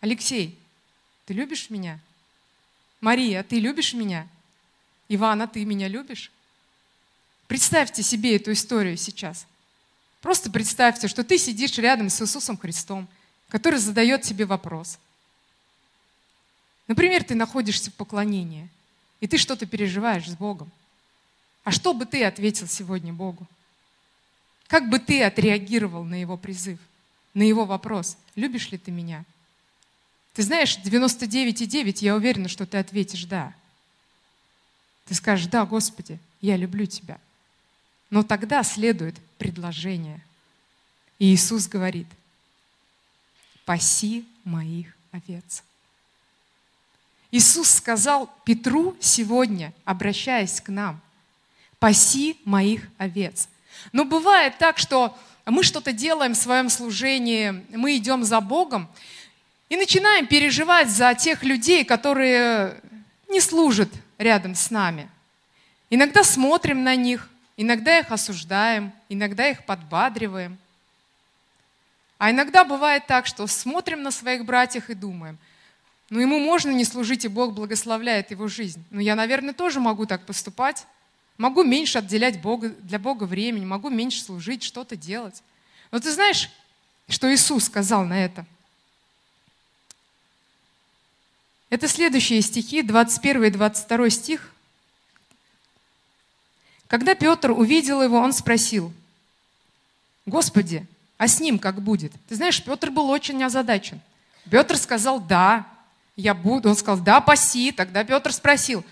Алексей, 0.00 0.58
ты 1.26 1.34
любишь 1.34 1.70
меня? 1.70 2.00
Мария, 3.00 3.42
ты 3.42 3.60
любишь 3.60 3.94
меня? 3.94 4.26
Ивана, 5.08 5.46
ты 5.46 5.64
меня 5.64 5.86
любишь? 5.86 6.32
Представьте 7.46 8.02
себе 8.02 8.36
эту 8.36 8.52
историю 8.52 8.96
сейчас– 8.96 9.46
Просто 10.26 10.50
представьте, 10.50 11.06
что 11.06 11.22
ты 11.22 11.38
сидишь 11.38 11.78
рядом 11.78 12.10
с 12.10 12.20
Иисусом 12.20 12.56
Христом, 12.58 13.06
который 13.48 13.78
задает 13.78 14.22
тебе 14.22 14.44
вопрос. 14.44 14.98
Например, 16.88 17.22
ты 17.22 17.36
находишься 17.36 17.92
в 17.92 17.94
поклонении, 17.94 18.68
и 19.20 19.28
ты 19.28 19.38
что-то 19.38 19.66
переживаешь 19.66 20.28
с 20.28 20.34
Богом. 20.34 20.68
А 21.62 21.70
что 21.70 21.94
бы 21.94 22.06
ты 22.06 22.24
ответил 22.24 22.66
сегодня 22.66 23.12
Богу? 23.12 23.46
Как 24.66 24.90
бы 24.90 24.98
ты 24.98 25.22
отреагировал 25.22 26.02
на 26.02 26.20
его 26.20 26.36
призыв, 26.36 26.80
на 27.32 27.42
его 27.42 27.64
вопрос, 27.64 28.16
любишь 28.34 28.72
ли 28.72 28.78
ты 28.78 28.90
меня? 28.90 29.24
Ты 30.34 30.42
знаешь, 30.42 30.76
99,9, 30.76 31.98
я 32.00 32.16
уверена, 32.16 32.48
что 32.48 32.66
ты 32.66 32.78
ответишь 32.78 33.26
«да». 33.26 33.54
Ты 35.04 35.14
скажешь 35.14 35.46
«да, 35.46 35.64
Господи, 35.64 36.18
я 36.40 36.56
люблю 36.56 36.86
тебя». 36.86 37.20
Но 38.10 38.22
тогда 38.22 38.62
следует 38.62 39.16
предложение. 39.38 40.20
И 41.18 41.32
Иисус 41.34 41.66
говорит, 41.66 42.06
паси 43.64 44.24
моих 44.44 44.94
овец. 45.12 45.62
Иисус 47.30 47.70
сказал 47.70 48.30
Петру 48.44 48.96
сегодня, 49.00 49.72
обращаясь 49.84 50.60
к 50.60 50.68
нам, 50.68 51.00
паси 51.78 52.38
моих 52.44 52.88
овец. 52.98 53.48
Но 53.92 54.04
бывает 54.04 54.58
так, 54.58 54.78
что 54.78 55.16
мы 55.44 55.62
что-то 55.62 55.92
делаем 55.92 56.32
в 56.34 56.38
своем 56.38 56.68
служении, 56.68 57.64
мы 57.70 57.96
идем 57.96 58.24
за 58.24 58.40
Богом 58.40 58.88
и 59.68 59.76
начинаем 59.76 60.26
переживать 60.26 60.88
за 60.88 61.14
тех 61.14 61.42
людей, 61.42 61.84
которые 61.84 62.80
не 63.28 63.40
служат 63.40 63.90
рядом 64.18 64.54
с 64.54 64.70
нами. 64.70 65.08
Иногда 65.90 66.24
смотрим 66.24 66.84
на 66.84 66.96
них, 66.96 67.28
Иногда 67.56 67.98
их 67.98 68.10
осуждаем, 68.10 68.92
иногда 69.08 69.48
их 69.48 69.64
подбадриваем. 69.64 70.58
А 72.18 72.30
иногда 72.30 72.64
бывает 72.64 73.06
так, 73.06 73.26
что 73.26 73.46
смотрим 73.46 74.02
на 74.02 74.10
своих 74.10 74.44
братьев 74.44 74.90
и 74.90 74.94
думаем, 74.94 75.38
ну 76.08 76.20
ему 76.20 76.38
можно 76.38 76.70
не 76.70 76.84
служить, 76.84 77.24
и 77.24 77.28
Бог 77.28 77.52
благословляет 77.54 78.30
его 78.30 78.46
жизнь. 78.48 78.82
Но 78.90 79.00
я, 79.00 79.16
наверное, 79.16 79.54
тоже 79.54 79.80
могу 79.80 80.06
так 80.06 80.24
поступать. 80.24 80.86
Могу 81.36 81.64
меньше 81.64 81.98
отделять 81.98 82.40
Бога, 82.40 82.70
для 82.70 82.98
Бога 82.98 83.24
времени, 83.24 83.64
могу 83.64 83.90
меньше 83.90 84.22
служить, 84.22 84.62
что-то 84.62 84.96
делать. 84.96 85.42
Но 85.90 85.98
ты 85.98 86.10
знаешь, 86.12 86.50
что 87.08 87.32
Иисус 87.32 87.64
сказал 87.64 88.04
на 88.04 88.24
это? 88.24 88.46
Это 91.68 91.88
следующие 91.88 92.40
стихи, 92.40 92.82
21 92.82 93.44
и 93.44 93.50
22 93.50 94.10
стих. 94.10 94.52
Когда 96.88 97.14
Петр 97.14 97.50
увидел 97.50 98.02
его, 98.02 98.18
он 98.18 98.32
спросил, 98.32 98.92
«Господи, 100.24 100.86
а 101.18 101.28
с 101.28 101.40
ним 101.40 101.58
как 101.58 101.82
будет?» 101.82 102.12
Ты 102.28 102.36
знаешь, 102.36 102.62
Петр 102.62 102.90
был 102.90 103.10
очень 103.10 103.42
озадачен. 103.42 104.00
Петр 104.50 104.76
сказал 104.76 105.20
«да». 105.20 105.66
Я 106.16 106.32
буду. 106.32 106.70
Он 106.70 106.76
сказал, 106.76 107.04
да, 107.04 107.20
паси. 107.20 107.72
Тогда 107.72 108.02
Петр 108.02 108.32
спросил, 108.32 108.84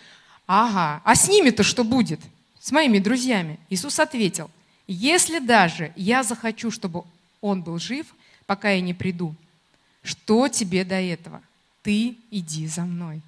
ага, 0.46 1.00
а 1.04 1.14
с 1.14 1.28
ними-то 1.28 1.62
что 1.62 1.82
будет? 1.82 2.20
С 2.60 2.70
моими 2.70 2.98
друзьями. 2.98 3.58
Иисус 3.70 3.98
ответил, 3.98 4.50
если 4.86 5.38
даже 5.38 5.92
я 5.96 6.22
захочу, 6.22 6.70
чтобы 6.70 7.04
он 7.40 7.62
был 7.62 7.78
жив, 7.78 8.14
пока 8.46 8.70
я 8.70 8.80
не 8.82 8.92
приду, 8.92 9.34
что 10.02 10.48
тебе 10.48 10.84
до 10.84 10.96
этого? 10.96 11.40
Ты 11.82 12.16
иди 12.30 12.66
за 12.66 12.82
мной. 12.82 13.22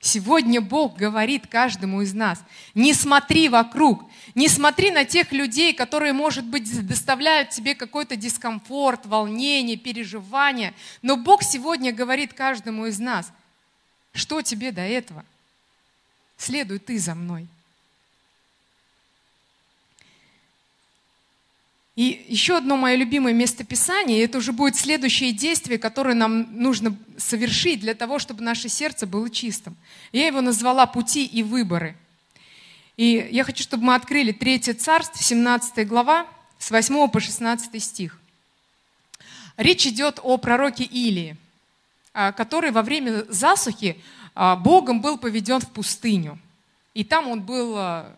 Сегодня 0.00 0.60
Бог 0.60 0.96
говорит 0.96 1.48
каждому 1.48 2.02
из 2.02 2.14
нас, 2.14 2.42
не 2.74 2.94
смотри 2.94 3.48
вокруг, 3.48 4.04
не 4.34 4.48
смотри 4.48 4.92
на 4.92 5.04
тех 5.04 5.32
людей, 5.32 5.74
которые, 5.74 6.12
может 6.12 6.44
быть, 6.44 6.86
доставляют 6.86 7.50
тебе 7.50 7.74
какой-то 7.74 8.14
дискомфорт, 8.14 9.06
волнение, 9.06 9.76
переживание. 9.76 10.72
Но 11.02 11.16
Бог 11.16 11.42
сегодня 11.42 11.92
говорит 11.92 12.32
каждому 12.32 12.86
из 12.86 13.00
нас, 13.00 13.32
что 14.12 14.40
тебе 14.40 14.70
до 14.70 14.82
этого? 14.82 15.24
Следуй 16.36 16.78
ты 16.78 16.98
за 16.98 17.16
мной. 17.16 17.48
И 21.98 22.24
еще 22.28 22.56
одно 22.56 22.76
мое 22.76 22.94
любимое 22.94 23.32
местописание, 23.32 24.20
и 24.20 24.22
это 24.22 24.38
уже 24.38 24.52
будет 24.52 24.76
следующее 24.76 25.32
действие, 25.32 25.80
которое 25.80 26.14
нам 26.14 26.46
нужно 26.52 26.96
совершить 27.16 27.80
для 27.80 27.92
того, 27.92 28.20
чтобы 28.20 28.40
наше 28.40 28.68
сердце 28.68 29.04
было 29.04 29.28
чистым. 29.28 29.74
Я 30.12 30.28
его 30.28 30.40
назвала 30.40 30.86
«Пути 30.86 31.26
и 31.26 31.42
выборы». 31.42 31.96
И 32.96 33.28
я 33.32 33.42
хочу, 33.42 33.64
чтобы 33.64 33.82
мы 33.82 33.96
открыли 33.96 34.30
3 34.30 34.74
царство, 34.74 35.20
17 35.20 35.88
глава, 35.88 36.28
с 36.60 36.70
8 36.70 37.08
по 37.08 37.18
16 37.18 37.82
стих. 37.82 38.20
Речь 39.56 39.84
идет 39.84 40.20
о 40.22 40.36
пророке 40.36 40.84
Илии, 40.84 41.36
а, 42.14 42.30
который 42.30 42.70
во 42.70 42.82
время 42.82 43.24
засухи 43.28 44.00
а, 44.36 44.54
Богом 44.54 45.00
был 45.00 45.18
поведен 45.18 45.58
в 45.58 45.68
пустыню. 45.70 46.38
И 46.94 47.02
там 47.02 47.26
он 47.26 47.40
был 47.40 47.74
а, 47.76 48.16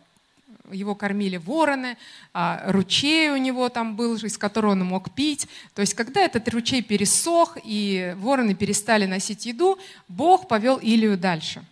его 0.71 0.95
кормили 0.95 1.37
вороны, 1.37 1.97
а 2.33 2.63
ручей 2.71 3.29
у 3.29 3.37
него 3.37 3.69
там 3.69 3.95
был, 3.95 4.15
из 4.15 4.37
которого 4.37 4.71
он 4.71 4.83
мог 4.85 5.11
пить. 5.11 5.47
То 5.73 5.81
есть, 5.81 5.93
когда 5.93 6.21
этот 6.21 6.47
ручей 6.49 6.81
пересох 6.81 7.57
и 7.63 8.15
вороны 8.17 8.55
перестали 8.55 9.05
носить 9.05 9.45
еду, 9.45 9.77
Бог 10.07 10.47
повел 10.47 10.77
Илию 10.77 11.17
дальше. 11.17 11.63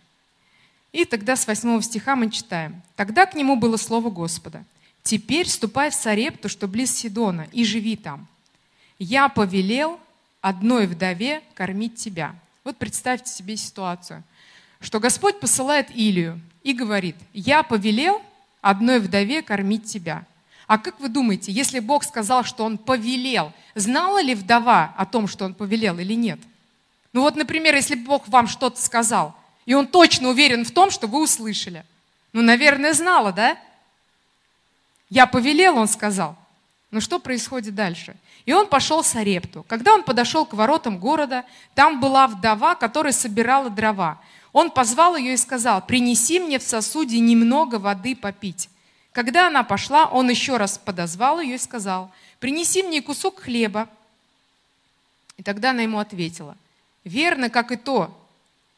И 0.92 1.04
тогда 1.04 1.36
с 1.36 1.46
8 1.46 1.80
стиха 1.82 2.16
мы 2.16 2.30
читаем. 2.30 2.82
«Тогда 2.96 3.26
к 3.26 3.34
нему 3.34 3.56
было 3.56 3.76
слово 3.76 4.10
Господа. 4.10 4.64
Теперь 5.02 5.48
ступай 5.48 5.90
в 5.90 5.94
Сарепту, 5.94 6.48
что 6.48 6.68
близ 6.68 6.94
Сидона, 6.94 7.46
и 7.52 7.64
живи 7.64 7.96
там. 7.96 8.26
Я 8.98 9.28
повелел 9.28 10.00
одной 10.40 10.86
вдове 10.86 11.42
кормить 11.54 11.96
тебя». 11.96 12.34
Вот 12.64 12.76
представьте 12.76 13.30
себе 13.30 13.56
ситуацию, 13.56 14.22
что 14.80 15.00
Господь 15.00 15.40
посылает 15.40 15.90
Илию 15.94 16.40
и 16.62 16.74
говорит, 16.74 17.16
«Я 17.32 17.62
повелел 17.62 18.20
одной 18.60 18.98
вдове 19.00 19.42
кормить 19.42 19.84
тебя. 19.84 20.24
А 20.66 20.78
как 20.78 21.00
вы 21.00 21.08
думаете, 21.08 21.50
если 21.50 21.80
Бог 21.80 22.04
сказал, 22.04 22.44
что 22.44 22.64
Он 22.64 22.78
повелел, 22.78 23.52
знала 23.74 24.22
ли 24.22 24.34
вдова 24.34 24.94
о 24.96 25.04
том, 25.04 25.26
что 25.26 25.44
Он 25.44 25.54
повелел 25.54 25.98
или 25.98 26.14
нет? 26.14 26.38
Ну 27.12 27.22
вот, 27.22 27.36
например, 27.36 27.74
если 27.74 27.96
Бог 27.96 28.28
вам 28.28 28.46
что-то 28.46 28.80
сказал, 28.80 29.34
и 29.66 29.74
Он 29.74 29.86
точно 29.86 30.28
уверен 30.28 30.64
в 30.64 30.70
том, 30.70 30.90
что 30.90 31.06
вы 31.06 31.22
услышали. 31.22 31.84
Ну, 32.32 32.42
наверное, 32.42 32.92
знала, 32.92 33.32
да? 33.32 33.58
Я 35.08 35.26
повелел, 35.26 35.76
Он 35.76 35.88
сказал. 35.88 36.36
Но 36.90 37.00
что 37.00 37.20
происходит 37.20 37.74
дальше? 37.74 38.16
И 38.46 38.52
он 38.52 38.66
пошел 38.66 39.04
с 39.04 39.14
Арепту. 39.14 39.64
Когда 39.68 39.94
он 39.94 40.02
подошел 40.02 40.44
к 40.44 40.54
воротам 40.54 40.98
города, 40.98 41.44
там 41.74 42.00
была 42.00 42.26
вдова, 42.26 42.74
которая 42.74 43.12
собирала 43.12 43.70
дрова. 43.70 44.20
Он 44.52 44.70
позвал 44.70 45.16
ее 45.16 45.34
и 45.34 45.36
сказал, 45.36 45.84
принеси 45.86 46.40
мне 46.40 46.58
в 46.58 46.62
сосуде 46.62 47.20
немного 47.20 47.76
воды 47.76 48.16
попить. 48.16 48.68
Когда 49.12 49.46
она 49.46 49.62
пошла, 49.62 50.06
он 50.06 50.28
еще 50.30 50.56
раз 50.56 50.78
подозвал 50.78 51.40
ее 51.40 51.56
и 51.56 51.58
сказал, 51.58 52.10
принеси 52.40 52.82
мне 52.82 53.02
кусок 53.02 53.40
хлеба. 53.40 53.88
И 55.36 55.42
тогда 55.42 55.70
она 55.70 55.82
ему 55.82 55.98
ответила, 55.98 56.56
верно, 57.04 57.50
как 57.50 57.70
и 57.70 57.76
то, 57.76 58.16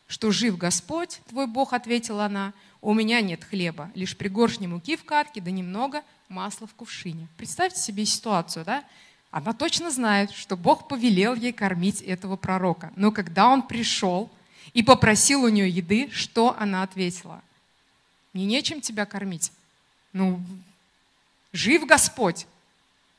что 0.06 0.30
жив 0.30 0.58
Господь, 0.58 1.20
твой 1.28 1.46
Бог, 1.46 1.72
ответила 1.72 2.26
она, 2.26 2.52
у 2.82 2.92
меня 2.92 3.20
нет 3.20 3.44
хлеба, 3.44 3.90
лишь 3.94 4.16
пригоршни 4.16 4.66
муки 4.66 4.96
в 4.96 5.04
катке, 5.04 5.40
да 5.40 5.50
немного 5.50 6.02
масла 6.28 6.66
в 6.66 6.74
кувшине. 6.74 7.28
Представьте 7.36 7.80
себе 7.80 8.04
ситуацию, 8.04 8.64
да? 8.64 8.84
Она 9.30 9.52
точно 9.52 9.90
знает, 9.90 10.30
что 10.30 10.56
Бог 10.56 10.88
повелел 10.88 11.34
ей 11.34 11.52
кормить 11.52 12.02
этого 12.02 12.36
пророка. 12.36 12.92
Но 12.96 13.10
когда 13.10 13.48
он 13.48 13.62
пришел, 13.62 14.30
и 14.72 14.82
попросил 14.82 15.44
у 15.44 15.48
нее 15.48 15.68
еды, 15.68 16.08
что 16.12 16.56
она 16.58 16.82
ответила? 16.82 17.42
Мне 18.32 18.46
нечем 18.46 18.80
тебя 18.80 19.04
кормить. 19.04 19.52
Ну, 20.12 20.40
жив 21.52 21.86
Господь. 21.86 22.46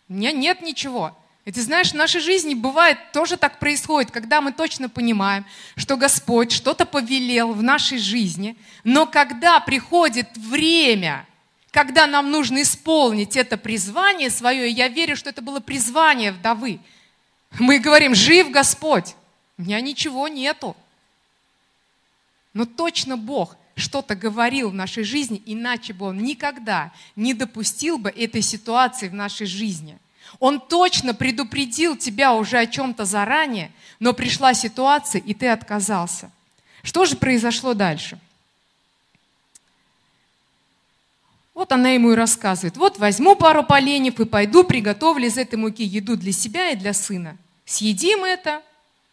У 0.10 0.14
меня 0.14 0.32
нет 0.32 0.62
ничего. 0.62 1.16
И 1.46 1.52
ты 1.52 1.62
знаешь, 1.62 1.92
в 1.92 1.96
нашей 1.96 2.22
жизни 2.22 2.54
бывает, 2.54 2.98
тоже 3.12 3.36
так 3.38 3.60
происходит, 3.60 4.12
когда 4.12 4.42
мы 4.42 4.54
точно 4.54 4.90
понимаем, 4.90 5.46
что 5.76 5.98
Господь 5.98 6.52
что-то 6.52 6.86
повелел 6.86 7.54
в 7.54 7.62
нашей 7.62 7.98
жизни, 7.98 8.56
но 8.84 9.06
когда 9.06 9.60
приходит 9.60 10.36
время, 10.38 11.28
когда 11.74 12.06
нам 12.06 12.30
нужно 12.30 12.62
исполнить 12.62 13.36
это 13.36 13.58
призвание 13.58 14.30
свое, 14.30 14.70
и 14.70 14.74
я 14.74 14.90
верю, 14.90 15.18
что 15.18 15.32
это 15.32 15.42
было 15.42 15.60
призвание 15.60 16.32
вдовы, 16.32 16.80
мы 17.60 17.80
говорим, 17.80 18.14
жив 18.14 18.52
Господь, 18.52 19.16
у 19.58 19.64
меня 19.64 19.82
ничего 19.82 20.28
нету. 20.28 20.78
Но 22.54 22.66
точно 22.66 23.18
Бог 23.18 23.58
что-то 23.76 24.16
говорил 24.16 24.70
в 24.70 24.76
нашей 24.76 25.04
жизни, 25.04 25.42
иначе 25.48 25.94
бы 25.94 26.06
Он 26.06 26.20
никогда 26.20 26.94
не 27.16 27.34
допустил 27.34 27.98
бы 27.98 28.12
этой 28.12 28.44
ситуации 28.44 29.10
в 29.10 29.16
нашей 29.16 29.48
жизни. 29.48 29.98
Он 30.40 30.60
точно 30.60 31.16
предупредил 31.16 31.98
тебя 31.98 32.36
уже 32.36 32.60
о 32.60 32.68
чем-то 32.68 33.04
заранее, 33.06 33.72
но 34.00 34.14
пришла 34.14 34.54
ситуация, 34.54 35.22
и 35.22 35.34
ты 35.34 35.48
отказался. 35.48 36.30
Что 36.84 37.06
же 37.06 37.16
произошло 37.16 37.74
дальше? 37.74 38.20
Вот 41.54 41.72
она 41.72 41.90
ему 41.90 42.12
и 42.12 42.16
рассказывает. 42.16 42.78
Вот 42.78 42.98
возьму 42.98 43.36
пару 43.36 43.64
поленьев 43.64 44.20
и 44.20 44.26
пойду 44.26 44.64
приготовлю 44.64 45.28
из 45.28 45.38
этой 45.38 45.56
муки 45.56 45.84
еду 45.84 46.18
для 46.18 46.32
себя 46.32 46.72
и 46.72 46.76
для 46.76 46.94
сына. 46.94 47.38
Съедим 47.66 48.24
это, 48.24 48.62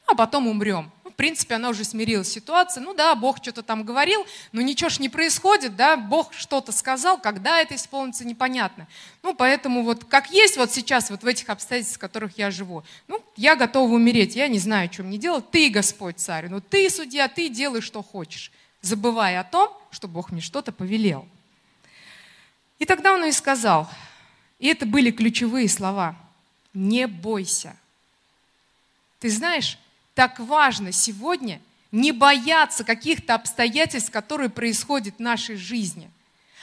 а 0.07 0.15
потом 0.15 0.49
умрем 0.49 0.91
принципе, 1.21 1.57
она 1.57 1.69
уже 1.69 1.85
смирилась 1.85 2.29
с 2.29 2.33
ситуацией. 2.33 2.83
Ну 2.83 2.95
да, 2.95 3.15
Бог 3.15 3.43
что-то 3.43 3.63
там 3.63 3.85
говорил, 3.85 4.25
но 4.53 4.63
ничего 4.63 4.89
ж 4.89 5.01
не 5.01 5.11
происходит, 5.11 5.77
да, 5.77 5.99
Бог 5.99 6.33
что-то 6.33 6.73
сказал, 6.73 7.21
когда 7.21 7.61
это 7.61 7.75
исполнится, 7.75 8.25
непонятно. 8.25 8.89
Ну, 9.23 9.35
поэтому 9.35 9.83
вот 9.83 10.07
как 10.07 10.31
есть 10.31 10.57
вот 10.57 10.73
сейчас, 10.73 11.11
вот 11.11 11.23
в 11.23 11.27
этих 11.27 11.51
обстоятельствах, 11.51 11.99
в 11.99 12.01
которых 12.01 12.39
я 12.39 12.51
живу, 12.51 12.85
ну, 13.07 13.23
я 13.37 13.55
готова 13.55 13.93
умереть, 13.93 14.35
я 14.35 14.49
не 14.49 14.59
знаю, 14.59 14.91
что 14.91 15.03
мне 15.03 15.19
делать. 15.19 15.51
Ты, 15.51 15.69
Господь 15.69 16.17
царь, 16.19 16.49
ну 16.49 16.63
ты, 16.63 16.89
судья, 16.89 17.29
ты 17.29 17.51
делай, 17.51 17.83
что 17.83 18.03
хочешь, 18.03 18.51
забывая 18.81 19.41
о 19.41 19.45
том, 19.45 19.69
что 19.91 20.09
Бог 20.09 20.33
мне 20.33 20.41
что-то 20.41 20.73
повелел. 20.73 21.29
И 22.81 22.87
тогда 22.87 23.13
он 23.13 23.25
и 23.27 23.31
сказал, 23.31 23.89
и 24.59 24.67
это 24.67 24.87
были 24.87 25.13
ключевые 25.13 25.69
слова, 25.69 26.17
не 26.75 27.07
бойся. 27.07 27.77
Ты 29.21 29.29
знаешь, 29.29 29.79
так 30.15 30.41
важно 30.41 30.91
сегодня 30.91 31.61
не 31.93 32.11
бояться 32.11 32.83
каких-то 32.83 33.35
обстоятельств, 33.35 34.11
которые 34.11 34.49
происходят 34.49 35.17
в 35.17 35.21
нашей 35.21 35.57
жизни. 35.57 36.11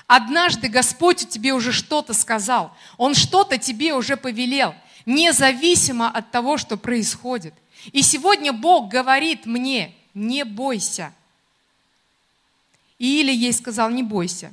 Однажды 0.07 0.69
Господь 0.69 1.29
тебе 1.29 1.53
уже 1.53 1.71
что-то 1.71 2.13
сказал, 2.13 2.75
Он 2.97 3.13
что-то 3.13 3.59
тебе 3.59 3.93
уже 3.93 4.17
повелел, 4.17 4.73
независимо 5.05 6.09
от 6.09 6.31
того, 6.31 6.57
что 6.57 6.77
происходит. 6.77 7.53
И 7.91 8.01
сегодня 8.01 8.53
Бог 8.53 8.89
говорит 8.89 9.45
мне, 9.45 9.93
не 10.15 10.45
бойся. 10.45 11.13
И 12.97 13.19
Или 13.19 13.31
ей 13.31 13.53
сказал, 13.53 13.91
не 13.91 14.01
бойся. 14.01 14.51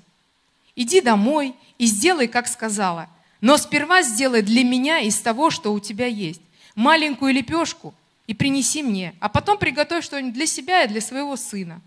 Иди 0.77 1.01
домой 1.01 1.55
и 1.79 1.87
сделай, 1.87 2.29
как 2.29 2.49
сказала. 2.49 3.09
Но 3.41 3.57
сперва 3.57 4.03
сделай 4.03 4.43
для 4.43 4.65
меня 4.65 5.01
из 5.01 5.19
того, 5.21 5.51
что 5.51 5.73
у 5.73 5.81
тебя 5.81 6.07
есть. 6.07 6.41
Маленькую 6.75 7.35
лепешку– 7.35 7.95
и 8.27 8.35
принеси 8.35 8.83
мне, 8.83 9.15
а 9.21 9.29
потом 9.29 9.59
приготовь 9.59 10.05
что-нибудь 10.05 10.35
для 10.35 10.47
себя 10.47 10.85
и 10.85 10.89
для 10.89 11.01
своего 11.01 11.37
сына. 11.37 11.81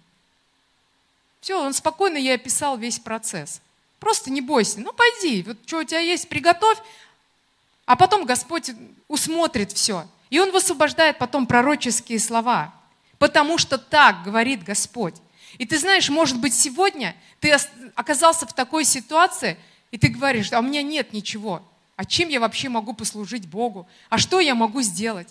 Все, 1.42 1.62
он 1.62 1.74
спокойно 1.74 2.18
ей 2.18 2.36
описал 2.36 2.78
весь 2.78 3.00
процесс. 3.00 3.62
Просто 4.00 4.30
не 4.30 4.42
бойся, 4.42 4.80
ну 4.80 4.94
пойди, 4.94 5.44
вот 5.44 5.58
что 5.66 5.80
у 5.80 5.84
тебя 5.84 6.00
есть, 6.00 6.30
приготовь, 6.30 6.78
а 7.86 7.96
потом 7.96 8.26
Господь 8.26 8.72
усмотрит 9.08 9.72
все. 9.72 10.08
И 10.30 10.40
Он 10.40 10.52
высвобождает 10.52 11.18
потом 11.18 11.48
пророческие 11.48 12.20
слова, 12.20 12.74
потому 13.18 13.58
что 13.58 13.78
так 13.78 14.24
говорит 14.24 14.64
Господь. 14.64 15.16
И 15.58 15.66
ты 15.66 15.78
знаешь, 15.78 16.10
может 16.10 16.40
быть, 16.40 16.54
сегодня 16.54 17.16
ты 17.40 17.56
оказался 17.96 18.46
в 18.46 18.54
такой 18.54 18.86
ситуации, 18.86 19.58
и 19.92 19.98
ты 19.98 20.10
говоришь, 20.10 20.52
а 20.54 20.60
у 20.60 20.64
меня 20.64 20.84
нет 20.84 21.14
ничего. 21.14 21.64
А 21.96 22.06
чем 22.06 22.30
я 22.30 22.40
вообще 22.40 22.70
могу 22.70 22.94
послужить 22.94 23.48
Богу? 23.48 23.88
А 24.10 24.18
что 24.18 24.40
я 24.40 24.54
могу 24.56 24.82
сделать? 24.82 25.30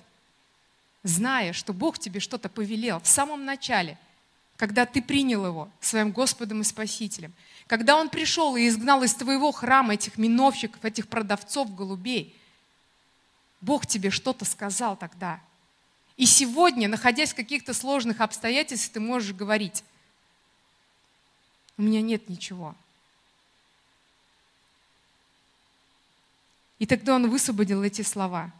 зная, 1.07 1.53
что 1.53 1.73
Бог 1.73 1.99
тебе 1.99 2.21
что-то 2.21 2.49
повелел 2.49 3.01
в 3.01 3.07
самом 3.07 3.45
начале, 3.45 3.99
когда 4.57 4.87
ты 4.87 5.03
принял 5.03 5.47
его 5.47 5.69
своим 5.81 6.13
Господом 6.13 6.61
и 6.61 6.65
Спасителем. 6.65 7.33
Когда 7.67 7.97
он 7.97 8.09
пришел 8.09 8.57
и 8.57 8.69
изгнал 8.69 9.03
из 9.03 9.15
твоего 9.15 9.53
храма 9.53 9.95
этих 9.95 10.19
миновщиков, 10.19 10.85
этих 10.85 11.09
продавцов 11.09 11.75
голубей. 11.75 12.35
Бог 13.61 13.87
тебе 13.87 14.11
что-то 14.11 14.45
сказал 14.45 14.97
тогда. 14.97 15.41
И 16.17 16.25
сегодня, 16.27 16.89
находясь 16.89 17.33
в 17.33 17.37
каких-то 17.37 17.75
сложных 17.75 18.21
обстоятельствах, 18.21 18.95
ты 18.95 19.01
можешь 19.01 19.35
говорить, 19.35 19.85
у 21.79 21.83
меня 21.83 22.01
нет 22.01 22.29
ничего. 22.29 22.75
И 26.79 26.87
тогда 26.87 27.15
он 27.15 27.31
высвободил 27.31 27.83
эти 27.83 28.03
слова. 28.03 28.53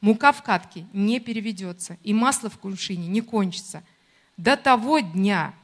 Мука 0.00 0.32
в 0.32 0.42
катке 0.42 0.86
не 0.92 1.20
переведется, 1.20 1.98
и 2.02 2.14
масло 2.14 2.48
в 2.48 2.58
кувшине 2.58 3.06
не 3.06 3.20
кончится. 3.20 3.82
До 4.36 4.56
того 4.56 5.00
дня, 5.00 5.54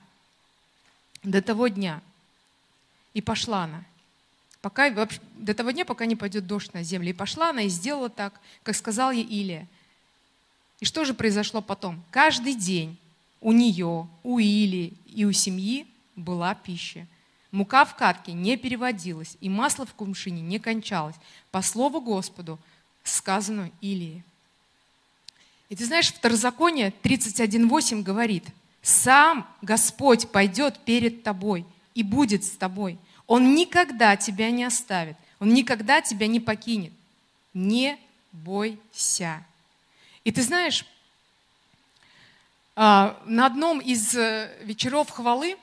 до 1.23 1.41
того 1.41 1.69
дня. 1.69 2.03
И 3.15 3.23
пошла 3.23 3.65
она. 3.65 3.83
Пока, 4.61 4.91
до 4.91 5.55
того 5.55 5.71
дня, 5.71 5.85
пока 5.85 6.07
не 6.07 6.17
пойдет 6.17 6.47
дождь 6.47 6.75
на 6.75 6.83
землю. 6.83 7.11
И 7.11 7.15
пошла 7.15 7.51
она 7.51 7.63
и 7.63 7.69
сделала 7.69 8.11
так, 8.11 8.41
как 8.63 8.77
сказал 8.77 9.11
ей 9.11 9.25
Илия. 9.25 9.67
И 10.81 10.85
что 10.85 11.05
же 11.05 11.15
произошло 11.15 11.63
потом? 11.63 12.03
Каждый 12.11 12.55
день 12.55 12.99
у 13.41 13.53
нее, 13.53 14.07
у 14.23 14.39
Или 14.39 14.93
и 15.07 15.25
у 15.25 15.33
семьи 15.33 15.87
была 16.17 16.55
пища. 16.55 17.07
Мука 17.53 17.85
в 17.85 17.95
катке 17.95 18.33
не 18.33 18.57
переводилась, 18.57 19.37
и 19.41 19.49
масло 19.49 19.87
в 19.87 19.95
кумшине 19.95 20.43
не 20.43 20.59
кончалось, 20.59 21.17
по 21.51 21.63
слову 21.63 22.01
Господу, 22.01 22.59
сказано 23.05 23.71
Илии. 23.81 24.25
И 25.69 25.77
ты 25.77 25.85
знаешь, 25.85 26.13
Второзаконие 26.13 26.93
31.8 27.03 28.03
говорит, 28.03 28.45
«Сам 28.83 29.47
Господь 29.63 30.29
пойдет 30.29 30.79
перед 30.81 31.23
тобой 31.23 31.65
и 31.95 32.03
будет 32.03 32.45
с 32.45 32.51
тобой. 32.51 32.99
Он 33.27 33.55
никогда 33.55 34.17
тебя 34.17 34.51
не 34.51 34.65
оставит, 34.65 35.17
Он 35.41 35.53
никогда 35.53 36.01
тебя 36.01 36.27
не 36.27 36.41
покинет. 36.41 36.93
Не 37.55 37.99
бойся». 38.33 39.45
И 40.25 40.33
ты 40.33 40.43
знаешь, 40.43 40.85
а, 42.75 43.19
на 43.25 43.47
одном 43.47 43.81
из 43.81 44.15
э, 44.15 44.55
вечеров 44.63 45.09
хвалы 45.11 45.57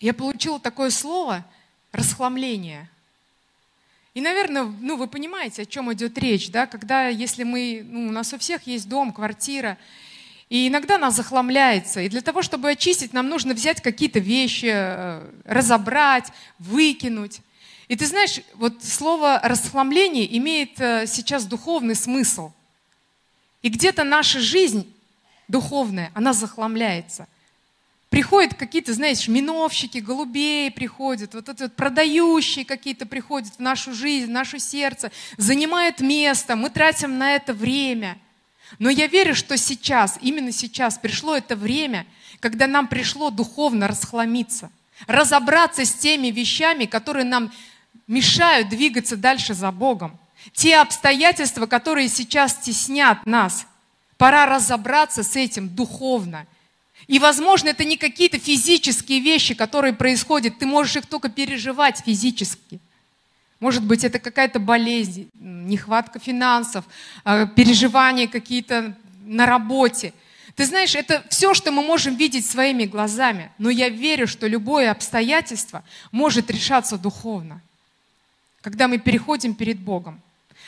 я 0.00 0.12
получила 0.12 0.60
такое 0.60 0.90
слово 0.90 1.44
«расхламление». 1.92 2.88
И, 4.14 4.20
наверное, 4.20 4.64
ну, 4.64 4.96
вы 4.96 5.08
понимаете, 5.08 5.62
о 5.62 5.66
чем 5.66 5.92
идет 5.92 6.16
речь, 6.16 6.50
да, 6.50 6.66
когда, 6.66 7.08
если 7.08 7.44
мы, 7.44 7.82
ну, 7.86 8.08
у 8.08 8.10
нас 8.10 8.32
у 8.32 8.38
всех 8.38 8.66
есть 8.66 8.88
дом, 8.88 9.12
квартира, 9.12 9.76
и 10.48 10.68
иногда 10.68 10.96
нас 10.96 11.16
захламляется. 11.16 12.00
И 12.00 12.08
для 12.08 12.22
того, 12.22 12.40
чтобы 12.40 12.70
очистить, 12.70 13.12
нам 13.12 13.28
нужно 13.28 13.52
взять 13.52 13.82
какие-то 13.82 14.18
вещи, 14.18 14.70
э, 14.72 15.30
разобрать, 15.44 16.32
выкинуть. 16.58 17.40
И 17.88 17.96
ты 17.96 18.06
знаешь, 18.06 18.40
вот 18.54 18.82
слово 18.82 19.40
«расхламление» 19.42 20.34
имеет 20.38 20.80
э, 20.80 21.06
сейчас 21.06 21.44
духовный 21.44 21.94
смысл. 21.94 22.52
И 23.60 23.68
где-то 23.68 24.04
наша 24.04 24.40
жизнь 24.40 24.90
духовная, 25.48 26.10
она 26.14 26.32
захламляется– 26.32 27.28
Приходят 28.10 28.54
какие-то, 28.54 28.94
знаешь, 28.94 29.26
миновщики, 29.26 29.98
голубей 29.98 30.70
приходят, 30.70 31.34
вот 31.34 31.48
это 31.48 31.64
вот 31.64 31.74
продающие 31.74 32.64
какие-то 32.64 33.04
приходят 33.04 33.54
в 33.56 33.58
нашу 33.58 33.92
жизнь, 33.92 34.26
в 34.26 34.30
наше 34.30 34.60
сердце, 34.60 35.10
занимают 35.36 36.00
место, 36.00 36.54
мы 36.54 36.70
тратим 36.70 37.18
на 37.18 37.34
это 37.34 37.52
время. 37.52 38.16
Но 38.78 38.90
я 38.90 39.08
верю, 39.08 39.34
что 39.34 39.56
сейчас, 39.56 40.18
именно 40.20 40.52
сейчас 40.52 40.98
пришло 40.98 41.36
это 41.36 41.56
время, 41.56 42.06
когда 42.38 42.68
нам 42.68 42.86
пришло 42.86 43.30
духовно 43.30 43.88
расхламиться, 43.88 44.70
разобраться 45.08 45.84
с 45.84 45.92
теми 45.92 46.28
вещами, 46.28 46.84
которые 46.84 47.24
нам 47.24 47.52
мешают 48.06 48.68
двигаться 48.68 49.16
дальше 49.16 49.52
за 49.52 49.72
Богом. 49.72 50.16
Те 50.52 50.76
обстоятельства, 50.76 51.66
которые 51.66 52.08
сейчас 52.08 52.54
теснят 52.56 53.26
нас, 53.26 53.66
пора 54.16 54.46
разобраться 54.46 55.24
с 55.24 55.34
этим 55.34 55.68
духовно– 55.68 56.46
и, 57.08 57.18
возможно, 57.18 57.68
это 57.68 57.84
не 57.84 57.96
какие-то 57.96 58.38
физические 58.38 59.20
вещи, 59.20 59.54
которые 59.54 59.92
происходят, 59.92 60.58
ты 60.58 60.66
можешь 60.66 60.96
их 60.96 61.06
только 61.06 61.28
переживать 61.28 62.02
физически. 62.04 62.80
Может 63.60 63.84
быть, 63.84 64.04
это 64.04 64.18
какая-то 64.18 64.58
болезнь, 64.58 65.28
нехватка 65.40 66.18
финансов, 66.18 66.84
а, 67.24 67.46
переживания 67.46 68.26
какие-то 68.26 68.96
на 69.24 69.46
работе. 69.46 70.12
Ты 70.56 70.66
знаешь, 70.66 70.94
это 70.94 71.24
все, 71.30 71.54
что 71.54 71.70
мы 71.70 71.82
можем 71.82 72.16
видеть 72.16 72.46
своими 72.46 72.84
глазами. 72.84 73.50
Но 73.58 73.70
я 73.70 73.88
верю, 73.88 74.26
что 74.26 74.46
любое 74.46 74.90
обстоятельство 74.90 75.84
может 76.10 76.50
решаться 76.50 76.98
духовно, 76.98 77.60
когда 78.62 78.88
мы 78.88 78.98
переходим 78.98 79.54
перед 79.54 79.78
Богом 79.78 80.20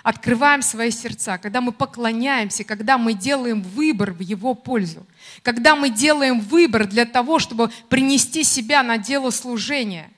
открываем 0.09 0.63
свои 0.63 0.91
сердца, 0.91 1.37
когда 1.37 1.61
мы 1.61 1.71
поклоняемся, 1.71 2.65
когда 2.65 2.97
мы 2.97 3.13
делаем 3.13 3.61
выбор 3.61 4.13
в 4.13 4.21
Его 4.21 4.55
пользу, 4.55 5.07
когда 5.43 5.77
мы 5.77 5.91
делаем 5.91 6.41
выбор 6.41 6.87
для 6.87 7.05
того, 7.05 7.39
чтобы 7.39 7.71
принести 7.91 8.43
себя 8.43 8.83
на 8.83 8.97
дело 8.97 9.29
служения. 9.29 10.11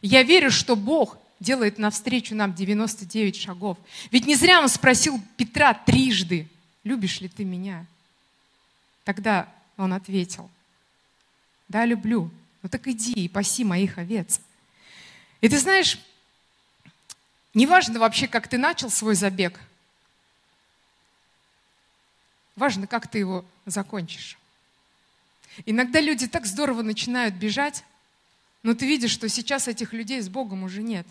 Я 0.00 0.22
верю, 0.22 0.50
что 0.50 0.74
Бог 0.74 1.18
делает 1.38 1.76
навстречу 1.76 2.34
нам 2.34 2.54
99 2.54 3.36
шагов. 3.36 3.76
Ведь 4.10 4.26
не 4.26 4.36
зря 4.36 4.58
Он 4.58 4.70
спросил 4.70 5.20
Петра 5.36 5.74
трижды, 5.74 6.48
любишь 6.82 7.20
ли 7.20 7.28
ты 7.28 7.44
меня? 7.44 7.84
Тогда 9.04 9.46
он 9.76 9.92
ответил, 9.92 10.48
да, 11.68 11.84
люблю. 11.84 12.30
Ну 12.62 12.70
так 12.70 12.88
иди 12.88 13.12
и 13.12 13.28
паси 13.28 13.64
моих 13.64 13.98
овец. 13.98 14.40
И 15.42 15.48
ты 15.50 15.58
знаешь, 15.58 15.98
Неважно 17.56 17.98
вообще, 17.98 18.28
как 18.28 18.48
ты 18.48 18.58
начал 18.58 18.90
свой 18.90 19.14
забег. 19.14 19.58
Важно, 22.54 22.86
как 22.86 23.08
ты 23.08 23.16
его 23.16 23.46
закончишь. 23.64 24.36
Иногда 25.64 26.02
люди 26.02 26.26
так 26.28 26.44
здорово 26.44 26.82
начинают 26.82 27.34
бежать, 27.34 27.82
но 28.62 28.74
ты 28.74 28.86
видишь, 28.86 29.10
что 29.10 29.26
сейчас 29.30 29.68
этих 29.68 29.94
людей 29.94 30.20
с 30.20 30.28
Богом 30.28 30.64
уже 30.64 30.82
нет. 30.82 31.06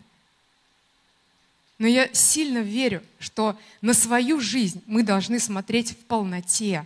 Но 1.80 1.88
я 1.88 2.14
сильно 2.14 2.60
верю, 2.60 3.02
что 3.18 3.60
на 3.82 3.96
свою 3.96 4.40
жизнь 4.40 4.84
мы 4.86 5.02
должны 5.02 5.40
смотреть 5.40 5.94
в 5.94 5.98
полноте. 5.98 6.86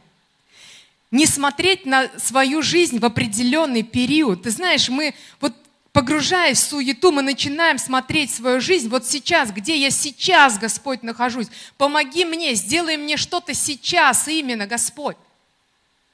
Не 1.11 1.25
смотреть 1.25 1.85
на 1.85 2.07
свою 2.17 2.61
жизнь 2.61 2.99
в 2.99 3.03
определенный 3.03 3.83
период. 3.83 4.43
Ты 4.43 4.51
знаешь, 4.51 4.87
мы 4.87 5.13
вот 5.41 5.53
погружаясь 5.91 6.59
в 6.59 6.69
суету, 6.69 7.11
мы 7.11 7.21
начинаем 7.21 7.77
смотреть 7.77 8.33
свою 8.33 8.61
жизнь 8.61 8.89
вот 8.89 9.05
сейчас, 9.05 9.51
где 9.51 9.77
я 9.77 9.91
сейчас, 9.91 10.57
Господь, 10.57 11.03
нахожусь. 11.03 11.47
Помоги 11.77 12.25
мне, 12.25 12.53
сделай 12.55 12.97
мне 12.97 13.17
что-то 13.17 13.53
сейчас 13.53 14.27
именно, 14.27 14.67
Господь. 14.67 15.17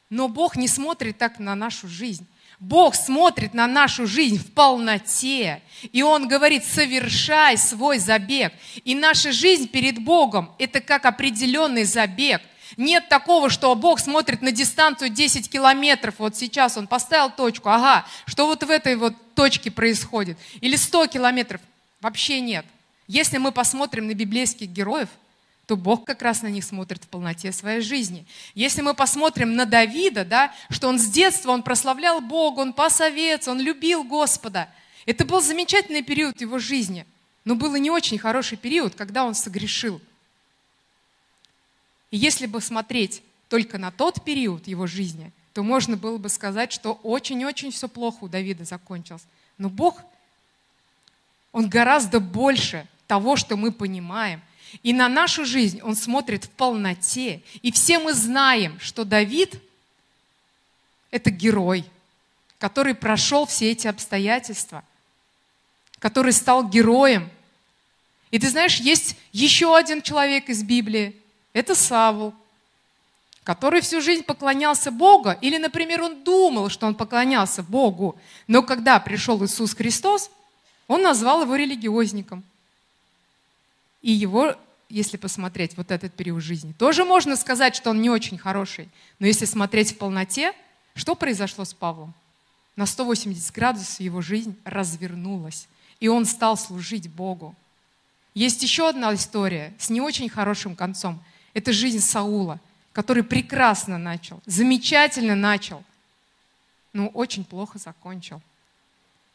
Но 0.09 0.27
Бог 0.27 0.55
не 0.55 0.67
смотрит 0.67 1.17
так 1.17 1.39
на 1.39 1.55
нашу 1.55 1.87
жизнь. 1.87 2.25
Бог 2.59 2.95
смотрит 2.95 3.53
на 3.53 3.67
нашу 3.67 4.07
жизнь 4.07 4.39
в 4.39 4.51
полноте. 4.51 5.61
И 5.91 6.03
Он 6.03 6.27
говорит, 6.27 6.63
совершай 6.63 7.57
свой 7.57 7.99
забег. 7.99 8.53
И 8.85 8.95
наша 8.95 9.31
жизнь 9.31 9.67
перед 9.67 9.99
Богом– 9.99 10.51
это 10.59 10.79
как 10.79 11.05
определенный 11.05 11.83
забег– 11.83 12.41
нет 12.77 13.07
такого, 13.09 13.49
что 13.49 13.73
Бог 13.75 13.99
смотрит 13.99 14.41
на 14.41 14.51
дистанцию 14.51 15.09
10 15.09 15.49
километров. 15.49 16.15
Вот 16.17 16.35
сейчас 16.35 16.77
Он 16.77 16.87
поставил 16.87 17.29
точку. 17.29 17.69
Ага, 17.69 18.05
что 18.25 18.47
вот 18.47 18.63
в 18.63 18.69
этой 18.69 18.95
вот 18.95 19.13
точке 19.35 19.69
происходит? 19.69 20.37
Или 20.61 20.75
100 20.75 21.07
километров? 21.07 21.61
Вообще 22.01 22.39
нет. 22.39 22.65
Если 23.07 23.37
мы 23.37 23.51
посмотрим 23.51 24.07
на 24.07 24.13
библейских 24.13 24.69
героев, 24.69 25.09
то 25.67 25.75
Бог 25.75 26.05
как 26.05 26.21
раз 26.21 26.41
на 26.41 26.47
них 26.47 26.63
смотрит 26.63 27.03
в 27.03 27.07
полноте 27.07 27.51
своей 27.51 27.81
жизни. 27.81 28.25
Если 28.53 28.81
мы 28.81 28.93
посмотрим 28.93 29.55
на 29.55 29.65
Давида, 29.65 30.25
да, 30.25 30.53
что 30.69 30.87
он 30.87 30.99
с 30.99 31.05
детства, 31.07 31.51
он 31.51 31.63
прославлял 31.63 32.21
Бога, 32.21 32.61
он 32.61 32.73
пас 32.73 33.01
овец, 33.01 33.47
он 33.47 33.59
любил 33.59 34.03
Господа. 34.03 34.69
Это 35.05 35.25
был 35.25 35.41
замечательный 35.41 36.01
период 36.01 36.41
его 36.41 36.59
жизни. 36.59 37.05
Но 37.43 37.55
был 37.55 37.75
и 37.75 37.79
не 37.79 37.91
очень 37.91 38.17
хороший 38.17 38.57
период, 38.57 38.95
когда 38.95 39.23
он 39.25 39.35
согрешил– 39.35 40.01
и 42.15 42.17
если 42.17 42.45
бы 42.45 42.61
смотреть 42.61 43.21
только 43.49 43.77
на 43.77 43.91
тот 43.91 44.23
период 44.23 44.67
его 44.67 44.87
жизни, 44.87 45.33
то 45.55 45.63
можно 45.63 45.95
было 45.95 46.17
бы 46.17 46.27
сказать, 46.27 46.73
что 46.73 46.99
очень-очень 47.01 47.71
все 47.71 47.87
плохо 47.87 48.25
у 48.25 48.27
Давида 48.27 48.65
закончилось. 48.65 49.23
Но 49.57 49.69
Бог, 49.69 50.01
Он 51.53 51.69
гораздо 51.69 52.19
больше 52.19 52.85
того, 53.07 53.37
что 53.37 53.55
мы 53.55 53.71
понимаем. 53.71 54.41
И 54.83 54.91
на 54.91 55.07
нашу 55.07 55.45
жизнь 55.45 55.79
Он 55.81 55.95
смотрит 55.95 56.43
в 56.43 56.49
полноте. 56.49 57.41
И 57.61 57.71
все 57.71 57.99
мы 57.99 58.13
знаем, 58.13 58.77
что 58.81 59.05
Давид– 59.05 59.55
это 61.09 61.31
герой, 61.31 61.85
который 62.59 62.93
прошел 62.93 63.45
все 63.45 63.71
эти 63.71 63.87
обстоятельства, 63.87 64.83
который 65.99 66.33
стал 66.33 66.67
героем. 66.67 67.29
И 68.29 68.39
ты 68.39 68.49
знаешь, 68.49 68.81
есть 68.81 69.15
еще 69.31 69.77
один 69.77 70.01
человек 70.01 70.49
из 70.49 70.63
Библии, 70.63 71.15
это 71.53 71.75
Савл, 71.75 72.35
который 73.45 73.81
всю 73.81 74.01
жизнь 74.01 74.23
поклонялся 74.23 74.89
Богу, 74.91 75.29
или, 75.39 75.57
например, 75.57 76.01
он 76.01 76.23
думал, 76.23 76.69
что 76.69 76.87
он 76.87 76.95
поклонялся 76.95 77.61
Богу, 77.61 78.17
но 78.47 78.63
когда 78.63 78.99
пришел 78.99 79.45
Иисус 79.45 79.75
Христос, 79.75 80.31
он 80.87 81.03
назвал 81.03 81.43
его 81.43 81.55
религиозником. 81.55 82.43
И 84.01 84.11
его, 84.11 84.55
если 84.89 85.17
посмотреть 85.17 85.77
вот 85.77 85.91
этот 85.91 86.13
период 86.13 86.41
жизни, 86.41 86.73
тоже 86.73 87.05
можно 87.05 87.35
сказать, 87.35 87.75
что 87.75 87.91
он 87.91 88.01
не 88.01 88.09
очень 88.09 88.39
хороший. 88.39 88.89
Но 89.19 89.27
если 89.27 89.45
смотреть 89.45 89.93
в 89.93 89.97
полноте, 89.99 90.51
что 90.95 91.13
произошло 91.13 91.65
с 91.65 91.73
Павлом? 91.73 92.15
На 92.75 92.87
180 92.87 93.53
градусов 93.53 93.99
его 93.99 94.21
жизнь 94.21 94.57
развернулась, 94.65 95.67
и 95.99 96.07
он 96.07 96.25
стал 96.25 96.57
служить 96.57 97.09
Богу. 97.09 97.55
Есть 98.33 98.63
еще 98.63 98.89
одна 98.89 99.13
история 99.13 99.71
с 99.77 99.91
не 99.91 100.01
очень 100.01 100.29
хорошим 100.29 100.75
концом. 100.75 101.23
Это 101.53 101.71
жизнь 101.71 101.99
Саула, 101.99 102.59
который 102.95 103.23
прекрасно 103.23 103.97
начал, 103.97 104.41
замечательно 104.45 105.35
начал, 105.35 105.83
но 106.93 107.09
очень 107.09 107.43
плохо 107.43 107.77
закончил. 107.77 108.41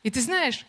И 0.03 0.11
ты 0.11 0.23
знаешь, 0.23 0.64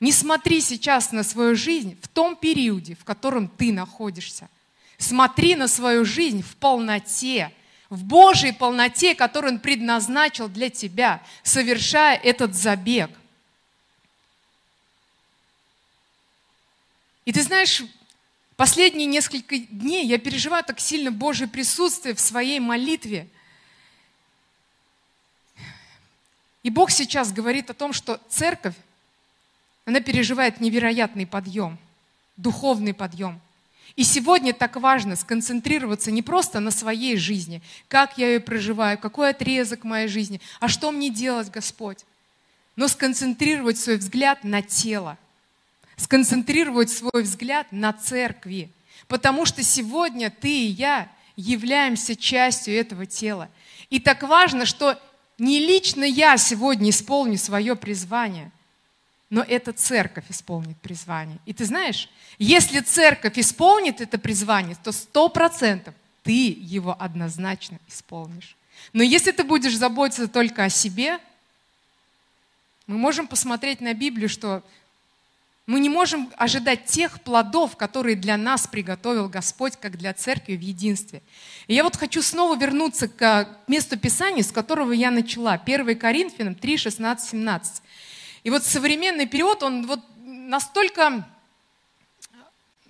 не 0.00 0.12
смотри 0.12 0.60
сейчас 0.60 1.12
на 1.12 1.22
свою 1.22 1.56
жизнь 1.56 1.98
в 2.02 2.08
том 2.08 2.36
периоде, 2.36 2.94
в 2.94 3.04
котором 3.04 3.48
ты 3.48 3.72
находишься. 3.72 4.50
Смотри 4.98 5.54
на 5.54 5.66
свою 5.66 6.04
жизнь 6.04 6.42
в 6.42 6.56
полноте, 6.56 7.54
в 7.88 8.04
Божьей 8.04 8.52
полноте, 8.52 9.14
которую 9.14 9.54
Он 9.54 9.58
предназначил 9.58 10.50
для 10.50 10.68
тебя, 10.68 11.22
совершая 11.42 12.18
этот 12.18 12.54
забег. 12.54 13.10
И 17.24 17.32
ты 17.32 17.42
знаешь, 17.42 17.82
последние 18.60 19.06
несколько 19.06 19.56
дней 19.56 20.04
я 20.04 20.18
переживаю 20.18 20.62
так 20.62 20.80
сильно 20.80 21.10
Божье 21.10 21.48
присутствие 21.48 22.14
в 22.14 22.20
своей 22.20 22.60
молитве. 22.60 23.26
И 26.62 26.68
Бог 26.68 26.90
сейчас 26.90 27.32
говорит 27.32 27.70
о 27.70 27.72
том, 27.72 27.94
что 27.94 28.20
церковь, 28.28 28.74
она 29.86 30.00
переживает 30.00 30.60
невероятный 30.60 31.26
подъем, 31.26 31.78
духовный 32.36 32.92
подъем. 32.92 33.40
И 33.96 34.04
сегодня 34.04 34.52
так 34.52 34.76
важно 34.76 35.16
сконцентрироваться 35.16 36.10
не 36.10 36.20
просто 36.20 36.60
на 36.60 36.70
своей 36.70 37.16
жизни, 37.16 37.62
как 37.88 38.18
я 38.18 38.28
ее 38.28 38.40
проживаю, 38.40 38.98
какой 38.98 39.30
отрезок 39.30 39.84
моей 39.84 40.06
жизни, 40.06 40.38
а 40.60 40.68
что 40.68 40.92
мне 40.92 41.08
делать, 41.08 41.50
Господь, 41.50 42.04
но 42.76 42.88
сконцентрировать 42.88 43.78
свой 43.78 43.96
взгляд 43.96 44.44
на 44.44 44.60
тело– 44.60 45.16
сконцентрировать 46.00 46.90
свой 46.90 47.22
взгляд 47.22 47.66
на 47.70 47.92
церкви. 47.92 48.70
Потому 49.06 49.44
что 49.44 49.62
сегодня 49.62 50.30
ты 50.30 50.48
и 50.48 50.66
я 50.66 51.08
являемся 51.36 52.16
частью 52.16 52.74
этого 52.74 53.06
тела. 53.06 53.48
И 53.90 54.00
так 54.00 54.22
важно, 54.22 54.64
что 54.64 54.98
не 55.38 55.58
лично 55.58 56.04
я 56.04 56.36
сегодня 56.36 56.90
исполню 56.90 57.36
свое 57.38 57.76
призвание, 57.76 58.50
но 59.28 59.42
эта 59.42 59.72
церковь 59.72 60.24
исполнит 60.28 60.76
призвание. 60.78 61.38
И 61.46 61.52
ты 61.52 61.64
знаешь, 61.64 62.08
если 62.38 62.80
церковь 62.80 63.38
исполнит 63.38 64.00
это 64.00 64.18
призвание, 64.18 64.76
то 64.82 64.92
сто 64.92 65.28
процентов 65.28 65.94
ты 66.22 66.56
его 66.58 66.96
однозначно 66.98 67.78
исполнишь. 67.88 68.56
Но 68.92 69.02
если 69.02 69.32
ты 69.32 69.44
будешь 69.44 69.76
заботиться 69.76 70.28
только 70.28 70.64
о 70.64 70.70
себе, 70.70 71.18
мы 72.86 72.96
можем 72.98 73.26
посмотреть 73.26 73.80
на 73.80 73.94
Библию, 73.94 74.28
что 74.28 74.62
мы 75.70 75.78
не 75.78 75.88
можем 75.88 76.28
ожидать 76.36 76.86
тех 76.86 77.20
плодов, 77.20 77.76
которые 77.76 78.16
для 78.16 78.36
нас 78.36 78.66
приготовил 78.66 79.28
Господь, 79.28 79.76
как 79.76 79.96
для 79.96 80.12
церкви 80.12 80.56
в 80.56 80.60
единстве. 80.60 81.22
И 81.68 81.74
я 81.74 81.84
вот 81.84 81.94
хочу 81.94 82.22
снова 82.22 82.56
вернуться 82.58 83.06
к 83.06 83.48
месту 83.68 83.96
Писания, 83.96 84.42
с 84.42 84.50
которого 84.50 84.90
я 84.90 85.12
начала. 85.12 85.52
1 85.52 85.96
Коринфянам 85.96 86.56
3, 86.56 86.76
16, 86.76 87.30
17. 87.30 87.82
И 88.42 88.50
вот 88.50 88.64
современный 88.64 89.26
период, 89.26 89.62
он 89.62 89.86
вот 89.86 90.00
настолько 90.24 91.24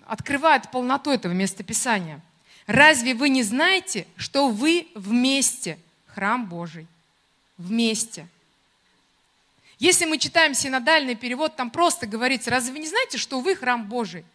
открывает 0.06 0.70
полноту 0.70 1.10
этого 1.10 1.34
места 1.34 1.62
Писания. 1.62 2.22
Разве 2.66 3.12
вы 3.12 3.28
не 3.28 3.42
знаете, 3.42 4.06
что 4.16 4.48
вы 4.48 4.88
вместе 4.94 5.78
храм 6.06 6.46
Божий? 6.46 6.86
Вместе. 7.58 8.26
Если 9.80 10.04
мы 10.04 10.18
читаем 10.18 10.52
синодальный 10.52 11.14
перевод, 11.14 11.56
там 11.56 11.70
просто 11.70 12.06
говорится, 12.06 12.50
разве 12.50 12.72
вы 12.72 12.80
не 12.80 12.88
знаете, 12.88 13.16
что 13.16 13.40
вы 13.40 13.56
храм 13.56 13.88
Божий? 13.88 14.26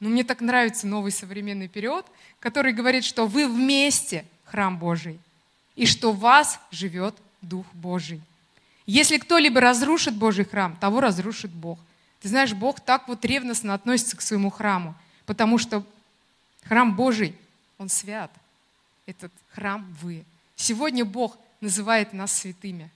Но 0.00 0.08
мне 0.08 0.24
так 0.24 0.40
нравится 0.40 0.86
новый 0.86 1.12
современный 1.12 1.68
перевод, 1.68 2.06
который 2.40 2.72
говорит, 2.72 3.04
что 3.04 3.26
вы 3.26 3.46
вместе 3.46 4.24
храм 4.44 4.78
Божий, 4.78 5.18
и 5.74 5.84
что 5.84 6.12
в 6.12 6.20
вас 6.20 6.58
живет 6.70 7.14
Дух 7.42 7.66
Божий. 7.74 8.22
Если 8.86 9.18
кто-либо 9.18 9.60
разрушит 9.60 10.14
Божий 10.16 10.46
храм, 10.46 10.74
того 10.76 11.00
разрушит 11.00 11.50
Бог. 11.50 11.78
Ты 12.22 12.28
знаешь, 12.28 12.54
Бог 12.54 12.80
так 12.80 13.06
вот 13.06 13.22
ревностно 13.22 13.74
относится 13.74 14.16
к 14.16 14.22
своему 14.22 14.48
храму, 14.48 14.94
потому 15.26 15.58
что 15.58 15.84
храм 16.64 16.96
Божий, 16.96 17.36
он 17.76 17.90
свят. 17.90 18.30
Этот 19.04 19.32
храм 19.50 19.86
вы. 20.00 20.24
Сегодня 20.56 21.04
Бог 21.04 21.36
называет 21.60 22.14
нас 22.14 22.32
святыми. 22.32 22.90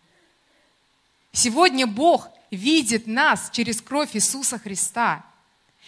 Сегодня 1.32 1.86
Бог 1.86 2.28
видит 2.50 3.06
нас 3.06 3.50
через 3.52 3.80
кровь 3.80 4.14
Иисуса 4.14 4.58
Христа. 4.58 5.24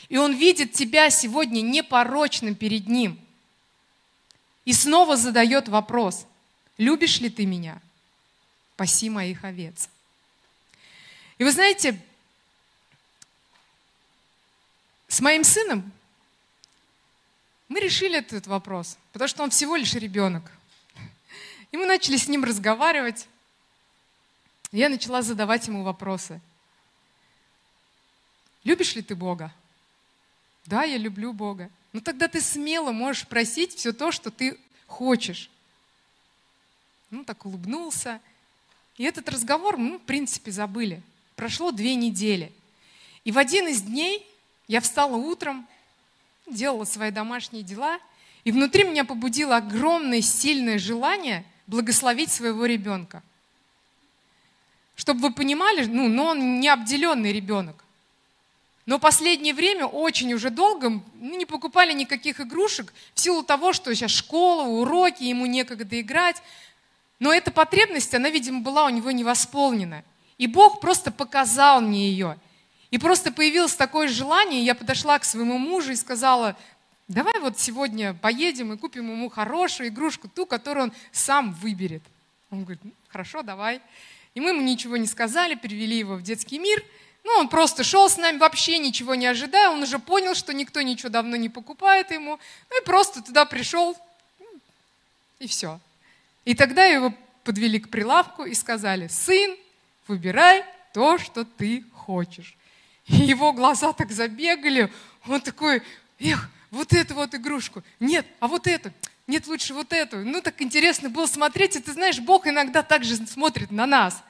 И 0.09 0.17
Он 0.17 0.35
видит 0.35 0.73
тебя 0.73 1.11
сегодня 1.11 1.61
непорочным 1.61 2.55
перед 2.55 2.89
Ним. 2.89 3.19
И 4.65 4.73
снова 4.73 5.17
задает 5.17 5.69
вопрос, 5.69 6.27
любишь 6.79 7.21
ли 7.21 7.29
ты 7.31 7.47
меня? 7.47 7.81
Паси 8.77 9.11
моих 9.11 9.45
овец. 9.45 9.89
И 11.39 11.45
вы 11.45 11.51
знаете, 11.51 12.01
с 15.09 15.21
моим 15.21 15.45
сыном 15.45 15.91
мы 17.69 17.81
решили 17.81 18.19
этот 18.19 18.47
вопрос, 18.47 18.97
потому 19.13 19.29
что 19.29 19.43
он 19.43 19.51
всего 19.51 19.77
лишь 19.77 19.95
ребенок. 19.95 20.43
И 21.73 21.77
мы 21.77 21.87
начали 21.87 22.17
с 22.17 22.29
ним 22.29 22.45
разговаривать. 22.45 23.27
Я 24.73 24.89
начала 24.89 25.21
задавать 25.21 25.69
ему 25.69 25.85
вопросы. 25.85 26.41
Любишь 28.65 28.97
ли 28.97 29.03
ты 29.03 29.15
Бога? 29.15 29.53
Да, 30.65 30.85
я 30.85 30.97
люблю 30.97 31.35
Бога. 31.35 31.71
Ну 31.93 32.01
тогда 32.01 32.27
ты 32.27 32.41
смело 32.41 32.91
можешь 32.91 33.27
просить 33.27 33.75
все 33.75 33.93
то, 33.93 34.11
что 34.11 34.31
ты 34.31 34.59
хочешь. 34.87 35.51
Ну 37.11 37.23
так 37.23 37.45
улыбнулся. 37.45 38.21
И 38.97 39.05
этот 39.05 39.29
разговор 39.29 39.77
мы, 39.77 39.99
в 39.99 40.03
принципе, 40.03 40.51
забыли. 40.51 41.03
Прошло 41.37 41.71
две 41.71 41.95
недели. 41.95 42.51
И 43.25 43.33
в 43.33 43.37
один 43.37 43.69
из 43.69 43.83
дней 43.83 44.27
я 44.69 44.81
встала 44.81 45.17
утром, 45.17 45.67
делала 46.47 46.85
свои 46.85 47.11
домашние 47.11 47.63
дела, 47.63 47.99
и 48.45 48.53
внутри 48.53 48.85
меня 48.85 49.05
побудило 49.05 49.57
огромное 49.57 50.23
сильное 50.23 50.79
желание 50.79 51.45
благословить 51.67 52.33
своего 52.33 52.65
ребенка– 52.65 53.23
чтобы 55.03 55.21
вы 55.21 55.33
понимали, 55.33 55.85
ну, 55.85 56.07
но 56.07 56.27
он 56.27 56.61
не 56.61 56.69
обделенный 56.69 57.33
ребенок. 57.33 57.75
Но 58.87 59.01
последнее 59.01 59.53
время 59.53 59.87
очень 59.87 60.33
уже 60.33 60.49
долго 60.49 60.91
ну, 60.91 61.37
не 61.37 61.45
покупали 61.45 61.93
никаких 61.93 62.41
игрушек 62.41 62.95
в 63.13 63.19
силу 63.19 63.43
того, 63.43 63.73
что 63.73 63.93
сейчас 63.93 64.13
школа, 64.13 64.63
уроки, 64.63 65.25
ему 65.25 65.47
некогда 65.47 66.01
играть. 66.01 66.41
Но 67.19 67.35
эта 67.35 67.51
потребность, 67.51 68.15
она, 68.15 68.31
видимо, 68.31 68.61
была 68.61 68.87
у 68.87 68.91
него 68.91 69.11
не 69.11 69.25
восполнена. 69.25 70.05
И 70.39 70.47
Бог 70.47 70.79
просто 70.79 71.11
показал 71.11 71.81
мне 71.81 72.09
ее. 72.09 72.39
И 72.93 72.99
просто 72.99 73.33
появилось 73.33 73.75
такое 73.75 74.07
желание, 74.07 74.65
я 74.65 74.77
подошла 74.77 75.19
к 75.19 75.25
своему 75.25 75.59
мужу 75.59 75.91
и 75.91 75.97
сказала, 75.97 76.57
давай 77.09 77.41
вот 77.41 77.59
сегодня 77.59 78.15
поедем 78.15 78.73
и 78.73 78.77
купим 78.79 79.11
ему 79.11 79.29
хорошую 79.31 79.89
игрушку, 79.89 80.29
ту, 80.29 80.47
которую 80.47 80.85
он 80.85 80.93
сам 81.11 81.53
выберет. 81.55 82.05
Он 82.53 82.63
говорит, 82.63 82.83
хорошо, 83.09 83.43
давай. 83.43 83.83
И 84.35 84.41
мы 84.41 84.51
ему 84.51 84.63
ничего 84.63 84.97
не 84.97 85.07
сказали, 85.07 85.55
перевели 85.55 85.99
его 85.99 86.17
в 86.17 86.23
детский 86.23 86.59
мир. 86.59 86.83
Ну, 87.25 87.33
он 87.39 87.49
просто 87.49 87.85
шел 87.85 88.09
с 88.09 88.17
нами, 88.17 88.39
вообще 88.39 88.79
ничего 88.79 89.15
не 89.15 89.27
ожидая. 89.27 89.71
Он 89.71 89.83
уже 89.83 89.99
понял, 89.99 90.35
что 90.35 90.53
никто 90.53 90.81
ничего 90.81 91.09
давно 91.09 91.37
не 91.37 91.49
покупает 91.49 92.11
ему. 92.11 92.39
Ну 92.71 92.83
и 92.83 92.85
просто 92.85 93.23
туда 93.23 93.45
пришел, 93.45 93.97
и 95.39 95.47
все. 95.47 95.81
И 96.45 96.55
тогда 96.55 96.85
его 96.85 97.15
подвели 97.45 97.79
к 97.79 97.91
прилавку 97.91 98.45
и 98.45 98.55
сказали, 98.55 99.09
сын, 99.09 99.57
выбирай 100.09 100.65
то, 100.93 101.19
что 101.19 101.45
ты 101.45 101.85
хочешь. 101.95 102.57
И 103.07 103.17
его 103.17 103.53
глаза 103.53 103.93
так 103.93 104.13
забегали, 104.13 104.93
он 105.27 105.41
такой, 105.41 105.83
эх, 106.19 106.49
вот 106.71 106.93
эту 106.93 107.15
вот 107.15 107.35
игрушку, 107.35 107.83
нет, 108.01 108.27
а 108.41 108.49
вот 108.49 108.67
эту, 108.67 108.93
нет, 109.27 109.47
лучше 109.47 109.73
вот 109.75 109.93
эту. 109.93 110.19
Ну, 110.19 110.41
так 110.41 110.61
интересно 110.61 111.09
было 111.09 111.27
смотреть, 111.27 111.77
и 111.77 111.81
ты 111.81 111.93
знаешь, 111.93 112.19
Бог 112.19 112.47
иногда 112.47 112.83
также 112.83 113.17
смотрит 113.17 113.71
на 113.71 113.87
нас. 113.87 114.23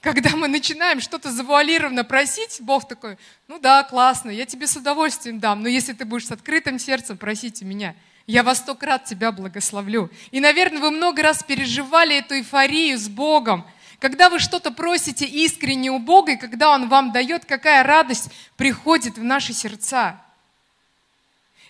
Когда 0.00 0.30
мы 0.30 0.48
начинаем 0.48 1.00
что-то 1.00 1.30
завуалированно 1.30 2.02
просить, 2.02 2.58
Бог 2.60 2.88
такой, 2.88 3.18
ну 3.46 3.60
да, 3.60 3.84
классно, 3.84 4.30
я 4.30 4.46
тебе 4.46 4.66
с 4.66 4.76
удовольствием 4.76 5.38
дам, 5.38 5.62
но 5.62 5.68
если 5.68 5.92
ты 5.92 6.04
будешь 6.04 6.26
с 6.26 6.32
открытым 6.32 6.80
сердцем 6.80 7.16
просить 7.16 7.62
у 7.62 7.66
меня, 7.66 7.94
я 8.26 8.42
во 8.42 8.54
сто 8.54 8.74
крат 8.74 9.04
тебя 9.04 9.30
благословлю. 9.30 10.10
И, 10.32 10.40
наверное, 10.40 10.80
вы 10.80 10.90
много 10.90 11.22
раз 11.22 11.44
переживали 11.44 12.16
эту 12.16 12.34
эйфорию 12.34 12.98
с 12.98 13.08
Богом, 13.08 13.64
когда 14.00 14.28
вы 14.28 14.40
что-то 14.40 14.72
просите 14.72 15.24
искренне 15.24 15.92
у 15.92 16.00
Бога, 16.00 16.32
и 16.32 16.36
когда 16.36 16.70
Он 16.70 16.88
вам 16.88 17.12
дает, 17.12 17.44
какая 17.44 17.84
радость 17.84 18.30
приходит 18.56 19.18
в 19.18 19.22
наши 19.22 19.52
сердца. 19.52 20.20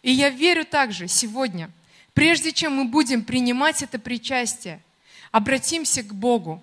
И 0.00 0.10
я 0.10 0.30
верю 0.30 0.64
также 0.64 1.08
сегодня, 1.08 1.70
прежде 2.14 2.52
чем 2.52 2.76
мы 2.76 2.84
будем 2.84 3.24
принимать 3.24 3.82
это 3.82 3.98
причастие, 3.98 4.80
обратимся 5.30 6.02
к 6.02 6.14
Богу, 6.14 6.62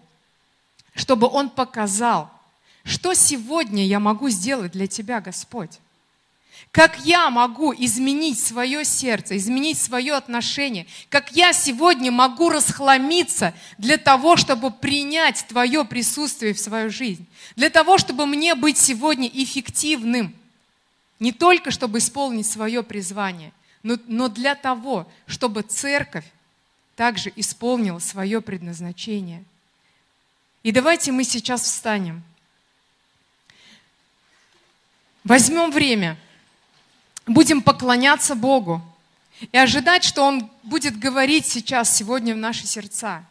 чтобы 0.96 1.28
Он 1.28 1.50
показал, 1.50 2.32
что 2.84 3.14
сегодня 3.14 3.86
я 3.86 4.00
могу 4.00 4.30
сделать 4.30 4.72
для 4.72 4.88
Тебя, 4.88 5.22
Господь. 5.22 5.80
Как 6.72 7.04
я 7.04 7.30
могу 7.32 7.74
изменить 7.74 8.40
свое 8.40 8.86
сердце, 8.86 9.38
изменить 9.38 9.80
свое 9.80 10.14
отношение? 10.14 10.86
Как 11.10 11.32
я 11.32 11.52
сегодня 11.52 12.12
могу 12.12 12.50
расхламиться 12.50 13.56
для 13.80 13.98
того, 13.98 14.36
чтобы 14.36 14.70
принять 14.70 15.46
Твое 15.48 15.84
присутствие 15.84 16.54
в 16.54 16.60
свою 16.60 16.92
жизнь? 16.92 17.26
Для 17.56 17.72
того, 17.72 17.98
чтобы 17.98 18.28
мне 18.28 18.54
быть 18.54 18.78
сегодня 18.78 19.28
эффективным. 19.28 20.36
Не 21.20 21.32
только, 21.32 21.72
чтобы 21.72 21.98
исполнить 21.98 22.46
свое 22.46 22.84
призвание, 22.84 23.52
но, 23.84 23.98
но 24.08 24.28
для 24.28 24.56
того, 24.56 25.10
чтобы 25.26 25.62
церковь 25.62 26.26
также 26.96 27.32
исполнила 27.36 28.00
свое 28.00 28.42
предназначение. 28.42 29.44
И 30.64 30.72
давайте 30.72 31.12
мы 31.12 31.24
сейчас 31.24 31.62
встанем. 31.62 32.22
Возьмем 35.24 35.72
время, 35.72 36.18
будем 37.26 37.62
поклоняться 37.62 38.36
Богу 38.36 38.82
и 39.52 39.58
ожидать, 39.58 40.04
что 40.04 40.24
Он 40.24 40.52
будет 40.64 41.00
говорить 41.00 41.46
сейчас, 41.46 41.96
сегодня 41.96 42.34
в 42.34 42.38
наши 42.38 42.68
сердца. 42.68 43.24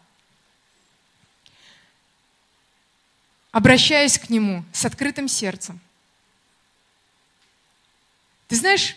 Обращаясь 3.51 4.19
к 4.19 4.31
Нему 4.31 4.65
с 4.73 4.85
открытым 4.85 5.29
сердцем. 5.29 5.81
Ты 8.47 8.57
знаешь, 8.57 8.97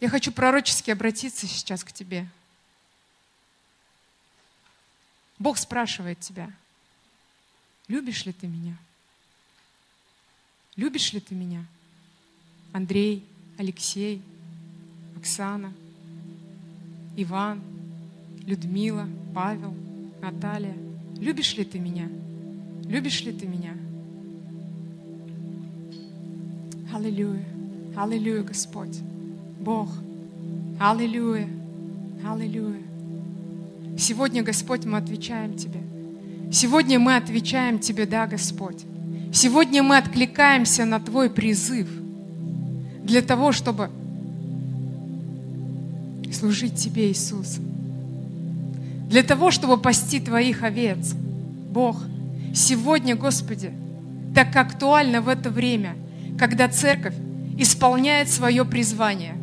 я 0.00 0.08
хочу 0.08 0.32
пророчески 0.32 0.90
обратиться 0.90 1.46
сейчас 1.46 1.82
к 1.82 1.92
тебе. 1.92 2.28
Бог 5.38 5.58
спрашивает 5.58 6.20
тебя, 6.20 6.50
любишь 7.86 8.26
ли 8.26 8.32
ты 8.32 8.46
меня? 8.46 8.76
Любишь 10.76 11.12
ли 11.12 11.20
ты 11.20 11.34
меня? 11.34 11.64
Андрей, 12.72 13.26
Алексей, 13.56 14.22
Оксана, 15.16 15.72
Иван, 17.16 17.62
Людмила, 18.46 19.08
Павел, 19.34 19.74
Наталья. 20.20 20.76
Любишь 21.16 21.54
ли 21.56 21.64
ты 21.64 21.78
меня? 21.78 22.08
Любишь 22.84 23.22
ли 23.22 23.32
ты 23.32 23.46
меня? 23.46 23.76
Аллилуйя. 26.92 27.44
Аллилуйя, 27.96 28.42
Господь. 28.42 28.98
Бог. 29.58 29.88
Аллилуйя. 30.78 31.48
Аллилуйя. 32.24 32.82
Сегодня, 33.98 34.42
Господь, 34.42 34.84
мы 34.84 34.98
отвечаем 34.98 35.56
Тебе. 35.56 35.80
Сегодня 36.52 36.98
мы 36.98 37.16
отвечаем 37.16 37.78
Тебе, 37.78 38.06
да, 38.06 38.26
Господь. 38.26 38.84
Сегодня 39.32 39.82
мы 39.82 39.96
откликаемся 39.96 40.84
на 40.84 41.00
Твой 41.00 41.28
призыв 41.28 41.88
для 43.02 43.20
того, 43.20 43.50
чтобы 43.52 43.90
служить 46.32 46.76
Тебе, 46.76 47.10
Иисус. 47.10 47.58
Для 49.10 49.24
того, 49.24 49.50
чтобы 49.50 49.76
пасти 49.78 50.20
Твоих 50.20 50.62
овец. 50.62 51.14
Бог, 51.72 52.00
сегодня, 52.54 53.16
Господи, 53.16 53.72
так 54.34 54.54
актуально 54.54 55.20
в 55.20 55.28
это 55.28 55.50
время, 55.50 55.96
когда 56.38 56.68
церковь 56.68 57.14
исполняет 57.58 58.28
свое 58.28 58.64
призвание, 58.64 59.34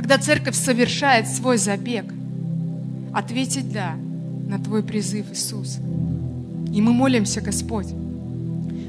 когда 0.00 0.16
церковь 0.16 0.56
совершает 0.56 1.28
свой 1.28 1.58
забег, 1.58 2.06
ответить 3.12 3.70
«да» 3.70 3.96
на 4.48 4.58
Твой 4.58 4.82
призыв, 4.82 5.26
Иисус. 5.30 5.76
И 6.72 6.80
мы 6.80 6.94
молимся, 6.94 7.42
Господь, 7.42 7.88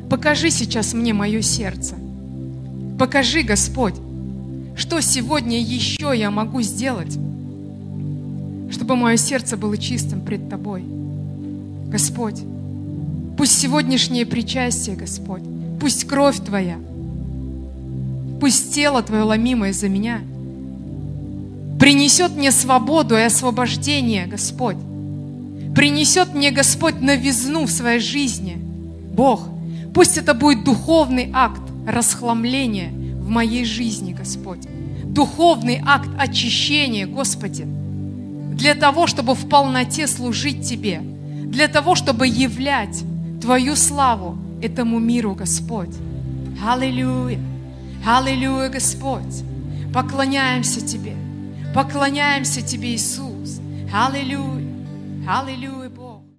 покажи 0.10 0.50
сейчас 0.50 0.94
мне 0.94 1.14
мое 1.14 1.42
сердце. 1.42 1.96
Покажи, 2.98 3.42
Господь, 3.42 3.96
что 4.78 5.02
сегодня 5.02 5.60
еще 5.60 6.14
я 6.16 6.32
могу 6.32 6.62
сделать, 6.62 7.18
чтобы 8.72 8.96
мое 8.96 9.18
сердце 9.18 9.58
было 9.58 9.78
чистым 9.78 10.22
пред 10.22 10.48
Тобой. 10.48 10.86
Господь, 11.90 12.42
пусть 13.36 13.60
сегодняшнее 13.60 14.26
причастие, 14.26 14.96
Господь, 14.96 15.44
пусть 15.78 16.08
кровь 16.08 16.38
Твоя– 16.38 16.78
Пусть 18.42 18.74
тело 18.74 19.04
Твое 19.04 19.22
ломимое 19.22 19.72
за 19.72 19.88
меня 19.88 20.22
принесет 21.82 22.34
мне 22.38 22.52
свободу 22.52 23.18
и 23.18 23.22
освобождение, 23.22 24.28
Господь. 24.28 24.78
Принесет 25.74 26.36
мне, 26.36 26.52
Господь, 26.52 27.02
новизну 27.02 27.66
в 27.66 27.72
своей 27.72 28.00
жизни. 28.00 28.60
Бог, 29.16 29.50
пусть 29.92 30.16
это 30.16 30.36
будет 30.36 30.64
духовный 30.64 31.32
акт 31.34 31.64
расхламления 31.88 32.92
в 32.92 33.30
моей 33.30 33.66
жизни, 33.66 34.14
Господь. 34.14 34.60
Духовный 35.06 35.82
акт 35.84 36.10
очищения, 36.20 37.08
Господи, 37.08 37.64
для 37.66 38.76
того, 38.76 39.08
чтобы 39.08 39.34
в 39.34 39.50
полноте 39.50 40.06
служить 40.06 40.62
Тебе, 40.62 41.02
для 41.02 41.68
того, 41.68 41.96
чтобы 41.96 42.28
являть 42.28 43.04
Твою 43.42 43.76
славу 43.76 44.38
этому 44.62 45.00
миру, 45.00 45.34
Господь. 45.34 45.96
Аллилуйя! 46.64 47.40
Аллилуйя, 48.06 48.70
Господь. 48.70 49.44
Поклоняемся 49.92 50.80
Тебе. 50.86 51.16
Поклоняемся 51.74 52.62
Тебе, 52.62 52.96
Иисус. 52.96 53.62
Аллилуйя. 53.94 54.68
Аллилуйя. 55.28 55.91